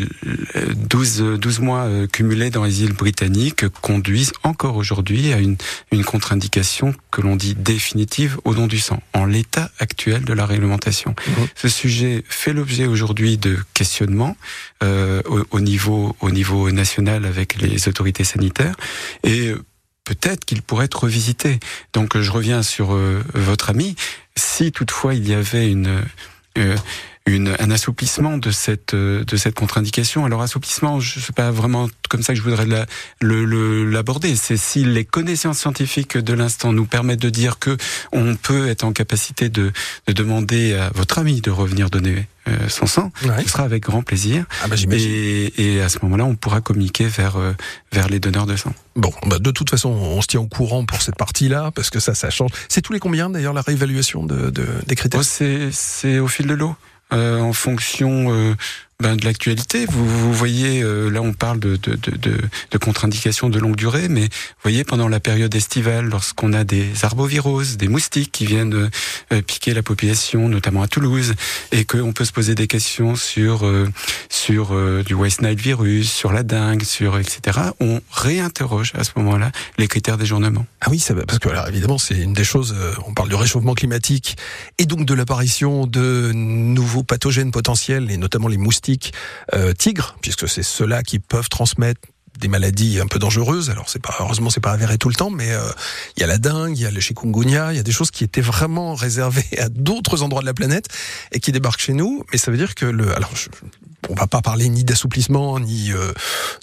12, 0.74 1.38
12 1.38 1.60
mois 1.60 1.82
euh, 1.82 2.08
cumulés 2.08 2.50
dans 2.50 2.64
les 2.64 2.84
îles 2.84 2.94
britanniques 2.94 3.68
conduisent 3.82 4.32
encore 4.44 4.78
aujourd'hui 4.78 5.34
à 5.34 5.40
une, 5.40 5.58
une 5.92 6.06
contre-indication 6.06 6.96
que 7.12 7.20
l'on 7.20 7.36
dit 7.36 7.56
définitive 7.56 8.38
au 8.46 8.54
don 8.56 8.68
du 8.68 8.80
sang, 8.80 9.04
en 9.14 9.26
l'état 9.26 9.70
actuel 9.80 10.24
de 10.24 10.32
la 10.32 10.46
réglementation. 10.46 11.14
Mhm. 11.28 11.48
Ce 11.56 11.68
sujet 11.68 12.24
fait 12.30 12.54
l'objet 12.54 12.88
aujourd'hui 12.88 13.38
de 13.38 13.58
questionnements 13.74 14.38
euh, 14.82 15.22
au, 15.26 15.44
au, 15.52 15.60
niveau, 15.60 16.16
au 16.22 16.32
niveau 16.32 16.72
national 16.72 17.26
avec 17.26 17.62
les 17.62 17.90
autorités 17.90 18.24
sanitaires 18.24 18.76
et 19.24 19.54
peut-être 20.06 20.46
qu'il 20.46 20.62
pourrait 20.62 20.86
être 20.86 21.04
revisité. 21.04 21.60
Donc 21.94 22.18
je 22.18 22.32
reviens 22.32 22.64
sur 22.64 22.94
euh, 22.94 23.22
votre 23.34 23.70
ami. 23.70 23.96
Si 24.38 24.72
toutefois 24.72 25.16
il 25.16 25.28
y 25.28 25.34
avait 25.34 25.70
une, 25.70 26.04
euh, 26.58 26.78
une 27.26 27.56
un 27.60 27.72
assouplissement 27.72 28.38
de 28.38 28.52
cette 28.52 28.94
euh, 28.94 29.24
de 29.24 29.36
cette 29.36 29.56
contre-indication, 29.56 30.26
alors 30.26 30.42
assouplissement, 30.42 31.00
je 31.00 31.20
sais 31.20 31.34
pas 31.34 31.50
vraiment 31.52 31.90
comme 32.10 32.22
ça 32.22 32.34
que 32.34 32.38
je 32.38 32.44
voudrais 32.44 32.68
l'aborder. 33.22 34.30
Le, 34.30 34.36
C'est 34.36 34.58
si 34.58 34.86
les 34.86 35.06
connaissances 35.06 35.60
scientifiques 35.60 36.18
de 36.18 36.34
l'instant 36.34 36.72
nous 36.72 36.86
permettent 36.86 37.22
de 37.22 37.30
dire 37.32 37.58
que 37.58 37.78
on 38.12 38.36
peut 38.36 38.68
être 38.68 38.84
en 38.84 38.94
capacité 38.94 39.50
de, 39.50 39.72
de 40.08 40.14
demander 40.14 40.74
à 40.76 40.92
votre 40.94 41.18
ami 41.18 41.42
de 41.42 41.50
revenir 41.50 41.90
donner 41.90 42.28
euh, 42.48 42.70
son 42.70 42.86
sang, 42.86 43.12
ce 43.22 43.50
sera 43.50 43.64
avec 43.64 43.82
grand 43.82 44.04
plaisir. 44.04 44.46
Ah 44.64 44.68
bah, 44.68 44.76
et, 44.92 45.54
et, 45.58 45.82
à 45.82 45.90
ce 45.90 45.98
moment-là, 46.04 46.26
on 46.26 46.36
pourra 46.36 46.62
communiquer 46.62 47.08
vers 47.08 47.38
euh, 47.38 47.54
vers 47.92 48.08
les 48.08 48.20
donneurs 48.20 48.46
de 48.46 48.56
sang. 48.56 48.74
Bon, 48.96 49.12
bah 49.26 49.40
de 49.40 49.52
toute 49.52 49.72
façon, 49.72 49.90
on 49.90 50.22
se 50.22 50.28
tient 50.28 50.42
au 50.42 50.48
courant 50.48 50.86
pour 50.86 51.02
cette 51.02 51.16
partie-là 51.16 51.72
parce 51.74 51.90
que 51.90 52.00
ça, 52.00 52.14
ça 52.14 52.30
change. 52.30 52.52
C'est 52.70 52.82
tous 52.82 52.94
les 52.94 53.00
combien 53.00 53.32
d'ailleurs 53.32 53.54
la 53.54 53.62
réévaluation 53.62 54.24
de, 54.24 54.52
de 54.52 54.68
des 54.86 54.96
critères? 54.96 55.22
Oh, 55.22 55.70
C'est 55.72 56.20
au 56.20 56.28
fil 56.28 56.46
de 56.46 56.54
l'eau. 56.54 56.76
Euh, 57.14 57.40
en 57.40 57.54
fonction 57.54 58.34
euh, 58.34 58.56
ben, 59.02 59.18
de 59.18 59.26
l'actualité. 59.26 59.86
Vous, 59.86 60.08
vous, 60.08 60.34
voyez, 60.34 60.82
euh, 60.82 61.10
là 61.10 61.22
on 61.22 61.34
parle 61.34 61.60
de, 61.60 61.76
de, 61.76 61.96
de, 61.96 62.38
de 62.72 62.78
contre-indications 62.78 63.50
de 63.50 63.60
longue 63.60 63.76
durée, 63.76 64.08
mais 64.08 64.22
vous 64.24 64.62
voyez, 64.64 64.86
pendant 64.86 65.10
la 65.10 65.20
période 65.20 65.54
estivale, 65.54 66.06
lorsqu'on 66.06 66.54
a 66.54 66.64
des 66.64 67.04
arboviroses, 67.04 67.76
des 67.76 67.90
moustiques 67.90 68.32
qui 68.32 68.46
viennent 68.46 68.90
euh, 69.34 69.42
piquer 69.42 69.74
la 69.74 69.84
population, 69.84 70.48
notamment 70.48 70.82
à 70.82 70.88
Toulouse, 70.88 71.34
et 71.74 71.84
qu'on 71.84 72.14
peut 72.14 72.24
se 72.24 72.32
poser 72.32 72.56
des 72.56 72.68
questions 72.68 73.18
sur 73.18 73.66
euh, 73.66 73.90
sur 74.30 74.74
du 75.04 75.14
West 75.14 75.42
Nile 75.42 75.60
virus, 75.60 76.12
sur 76.12 76.32
la 76.32 76.44
dengue, 76.44 76.84
sur 76.84 77.18
etc., 77.20 77.60
on 77.82 78.00
réinterroge 78.12 78.94
à 78.96 79.04
ce 79.04 79.12
moment-là 79.18 79.52
les 79.78 79.88
critères 79.88 80.18
d'éjournement. 80.18 80.66
Ah 80.80 80.88
oui, 80.90 81.00
ça, 81.00 81.14
parce 81.16 81.40
que 81.40 81.50
alors, 81.50 81.68
évidemment, 81.68 81.98
c'est 81.98 82.18
une 82.18 82.34
des 82.34 82.44
choses, 82.44 82.76
on 83.06 83.14
parle 83.14 83.30
du 83.30 83.36
réchauffement 83.36 83.74
climatique, 83.74 84.38
et 84.78 84.86
donc 84.86 85.06
de 85.06 85.14
l'apparition 85.14 85.86
de 85.86 86.32
nouveaux 86.34 87.04
pathogènes 87.04 87.52
potentiels, 87.52 88.10
et 88.10 88.18
notamment 88.18 88.48
les 88.48 88.58
moustiques 88.58 88.85
euh, 89.54 89.74
tigres, 89.74 90.16
puisque 90.22 90.48
c'est 90.48 90.64
ceux-là 90.64 91.04
qui 91.04 91.20
peuvent 91.20 91.50
transmettre 91.50 92.02
des 92.40 92.48
maladies 92.48 93.00
un 93.00 93.08
peu 93.08 93.20
dangereuses. 93.20 93.70
Alors 93.70 93.90
c'est 93.90 94.02
pas 94.02 94.16
heureusement 94.20 94.50
c'est 94.50 94.60
pas 94.60 94.72
avéré 94.72 94.98
tout 94.98 95.10
le 95.10 95.16
temps, 95.16 95.30
mais 95.30 95.52
euh, 95.52 95.70
il 96.18 96.22
y 96.22 96.24
a 96.24 96.28
la 96.28 96.38
dengue, 96.38 96.78
il 96.78 96.82
y 96.82 96.86
a 96.86 96.92
le 96.92 97.00
chikungunya, 97.00 97.74
il 97.74 97.78
y 97.78 97.80
a 97.80 97.84
des 97.84 97.92
choses 97.92 98.12
qui 98.12 98.24
étaient 98.24 98.42
vraiment 98.42 98.96
réservées 98.96 99.46
à 99.58 99.70
d'autres 99.70 100.24
endroits 100.24 100.42
de 100.42 100.46
la 100.46 100.54
planète 100.54 100.88
et 101.32 101.40
qui 101.40 101.52
débarquent 101.52 101.82
chez 101.82 101.94
nous. 101.94 102.24
Mais 102.32 102.38
ça 102.38 102.52
veut 102.52 102.58
dire 102.58 102.76
que 102.76 102.86
le 102.86 103.16
alors 103.16 103.36
je, 103.36 103.50
on 104.10 104.16
va 104.16 104.28
pas 104.28 104.42
parler 104.42 104.70
ni 104.70 104.84
d'assouplissement 104.84 105.60
ni 105.60 105.92
euh, 105.92 106.12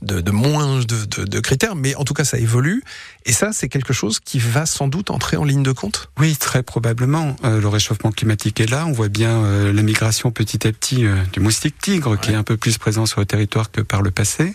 de, 0.02 0.20
de, 0.20 0.30
moins 0.30 0.80
de, 0.80 1.04
de, 1.04 1.24
de, 1.24 1.40
critères, 1.40 1.74
mais 1.74 1.94
en 1.94 2.04
tout 2.04 2.14
cas 2.14 2.24
ça 2.24 2.38
évolue. 2.38 2.82
Et 3.24 3.32
ça, 3.32 3.52
c'est 3.52 3.68
quelque 3.68 3.92
chose 3.92 4.18
qui 4.20 4.38
va 4.38 4.66
sans 4.66 4.88
doute 4.88 5.10
entrer 5.10 5.36
en 5.36 5.44
ligne 5.44 5.62
de 5.62 5.72
compte. 5.72 6.10
Oui, 6.18 6.36
très 6.36 6.62
probablement. 6.62 7.36
Euh, 7.44 7.60
le 7.60 7.68
réchauffement 7.68 8.10
climatique 8.10 8.60
est 8.60 8.70
là. 8.70 8.84
On 8.86 8.92
voit 8.92 9.08
bien 9.08 9.44
euh, 9.44 9.72
la 9.72 9.82
migration 9.82 10.30
petit 10.30 10.66
à 10.66 10.72
petit 10.72 11.04
du 11.32 11.40
moustique 11.40 11.78
tigre, 11.80 12.18
qui 12.18 12.32
est 12.32 12.34
un 12.34 12.42
peu 12.42 12.56
plus 12.56 12.78
présent 12.78 13.06
sur 13.06 13.20
le 13.20 13.26
territoire 13.26 13.70
que 13.70 13.80
par 13.80 14.02
le 14.02 14.10
passé. 14.10 14.54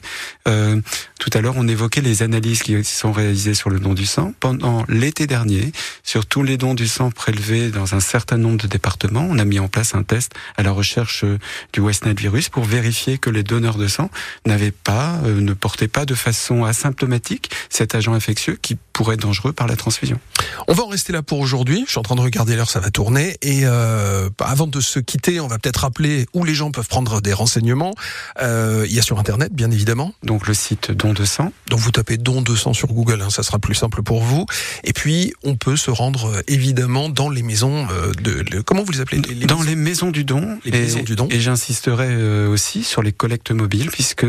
Tout 1.20 1.30
à 1.34 1.42
l'heure, 1.42 1.56
on 1.58 1.68
évoquait 1.68 2.02
les 2.02 2.22
analyses 2.22 2.62
qui 2.62 2.84
sont 2.84 3.12
réalisées 3.12 3.54
sur 3.54 3.70
le 3.70 3.80
don 3.80 3.94
du 3.94 4.06
sang. 4.06 4.34
Pendant 4.40 4.86
l'été 4.88 5.26
dernier, 5.26 5.72
sur 6.04 6.26
tous 6.26 6.44
les 6.44 6.58
dons 6.58 6.76
du 6.76 6.88
sang 6.88 7.10
prélevés 7.10 7.70
dans 7.70 7.96
un 7.96 8.00
certain 8.00 8.38
nombre 8.38 8.58
de 8.58 8.68
départements, 8.68 9.28
on 9.30 9.40
a 9.40 9.46
mis 9.46 9.60
en 9.60 9.68
place 9.68 9.96
un 9.96 10.04
test 10.04 10.34
à 10.58 10.64
la 10.64 10.72
recherche 10.72 11.26
du 11.74 11.80
West 11.80 12.06
Nile 12.06 12.20
virus 12.20 12.50
pour 12.50 12.66
vérifier 12.66 13.18
que 13.18 13.30
les 13.30 13.44
donneurs 13.44 13.78
de 13.78 13.88
sang 13.88 14.10
n'avaient 14.46 14.72
pas, 14.72 15.20
euh, 15.26 15.42
ne 15.42 15.54
portaient 15.54 15.88
pas 15.88 16.06
de 16.06 16.16
façon 16.16 16.64
asymptomatique 16.64 17.50
cet 17.70 17.96
agent 17.96 18.14
infectieux 18.14 18.58
qui 18.62 18.78
pourrait 18.98 19.14
être 19.14 19.22
dangereux 19.22 19.54
par 19.54 19.68
la 19.68 19.76
transfusion. 19.76 20.20
On 20.68 20.74
va 20.74 20.84
en 20.84 20.88
rester 20.88 21.14
là 21.14 21.22
pour 21.22 21.40
aujourd'hui. 21.40 21.84
Je 21.86 21.92
suis 21.92 22.00
en 22.00 22.04
train 22.04 22.16
de 22.16 22.22
regarder 22.22 22.56
l'heure, 22.56 22.70
ça 22.70 22.80
va 22.80 22.90
tourner. 22.90 23.38
Et 23.44 23.62
euh, 23.64 24.28
avant 24.40 24.66
de 24.66 24.82
se 24.82 24.98
quitter, 25.00 25.40
on 25.40 25.48
va 25.48 25.60
peut-être 25.60 25.82
rappeler 25.82 26.26
où 26.34 26.44
les 26.44 26.56
gens 26.56 26.72
peuvent 26.72 26.88
prendre 26.88 27.22
des 27.22 27.32
renseignements. 27.32 27.94
Euh, 28.42 28.86
il 28.90 28.96
y 28.96 28.98
a 28.98 29.04
sur 29.04 29.20
Internet, 29.20 29.54
bien 29.54 29.70
évidemment. 29.70 30.14
Donc 30.24 30.48
le 30.48 30.56
site 30.56 30.92
Don 30.92 31.14
de 31.14 31.26
sang. 31.26 31.54
Donc 31.70 31.80
vous 31.80 31.92
tapez 31.92 32.18
Don 32.18 32.42
de 32.42 32.56
sang 32.56 32.74
sur 32.74 32.88
Google, 32.88 33.22
hein, 33.22 33.30
ça 33.30 33.44
sera 33.44 33.60
plus 33.60 33.76
simple 33.76 34.02
pour 34.02 34.24
vous. 34.24 34.48
Et 34.84 34.94
puis 34.94 35.34
on 35.44 35.56
peut 35.56 35.78
se 35.78 35.92
rendre 35.92 36.26
euh, 36.26 36.42
évidemment 36.48 37.10
dans 37.10 37.30
les 37.30 37.44
maisons 37.44 37.88
euh, 37.92 38.12
de, 38.14 38.62
comment 38.62 38.84
vous 38.84 38.94
les 38.94 39.02
appelez 39.02 39.22
les, 39.22 39.46
Dans 39.46 39.62
les 39.62 39.76
maisons 39.76 40.10
du 40.10 40.24
don. 40.24 40.58
Les 40.66 40.72
maisons 40.72 41.04
du 41.04 41.16
don. 41.16 41.28
Et 41.30 41.40
j'insisterai 41.40 42.08
euh, 42.10 42.48
aussi 42.48 42.84
sur 42.84 43.04
les 43.04 43.12
collectes 43.12 43.52
mobiles, 43.52 43.92
puisque 43.92 44.26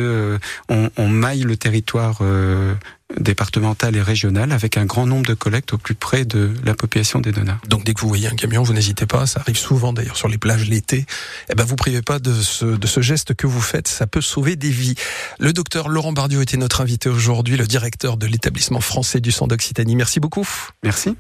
on, 0.68 0.90
on, 0.96 1.08
maille 1.08 1.42
le 1.42 1.56
territoire 1.56 2.20
euh, 3.12 3.20
départemental 3.20 3.96
et 3.96 4.02
régional 4.02 4.52
avec 4.52 4.76
un 4.76 4.84
grand 4.84 5.06
nombre 5.06 5.26
de 5.26 5.34
collectes 5.34 5.72
au 5.72 5.78
plus 5.78 5.94
près 5.94 6.24
de 6.24 6.52
la 6.64 6.74
population 6.74 7.20
des 7.20 7.32
donneurs. 7.32 7.58
Donc 7.68 7.84
dès 7.84 7.94
que 7.94 8.00
vous 8.00 8.08
voyez 8.08 8.28
un 8.28 8.34
camion, 8.34 8.62
vous 8.62 8.72
n'hésitez 8.72 9.06
pas, 9.06 9.26
ça 9.26 9.40
arrive 9.40 9.58
souvent 9.58 9.92
d'ailleurs 9.92 10.16
sur 10.16 10.28
les 10.28 10.38
plages 10.38 10.68
l'été. 10.68 11.06
Eh 11.50 11.54
ben 11.54 11.64
vous 11.64 11.76
privez 11.76 12.02
pas 12.02 12.18
de 12.18 12.34
ce, 12.34 12.64
de 12.64 12.86
ce 12.86 13.00
geste 13.00 13.34
que 13.34 13.46
vous 13.46 13.60
faites, 13.60 13.88
ça 13.88 14.06
peut 14.06 14.20
sauver 14.20 14.56
des 14.56 14.70
vies. 14.70 14.94
Le 15.38 15.52
docteur 15.52 15.88
Laurent 15.88 16.12
Bardieu 16.12 16.42
était 16.42 16.56
notre 16.56 16.80
invité 16.80 17.08
aujourd'hui, 17.08 17.56
le 17.56 17.66
directeur 17.66 18.16
de 18.16 18.26
l'établissement 18.26 18.80
français 18.80 19.20
du 19.20 19.32
sang 19.32 19.46
d'Occitanie. 19.46 19.96
Merci 19.96 20.20
beaucoup. 20.20 20.48
Merci. 20.82 21.16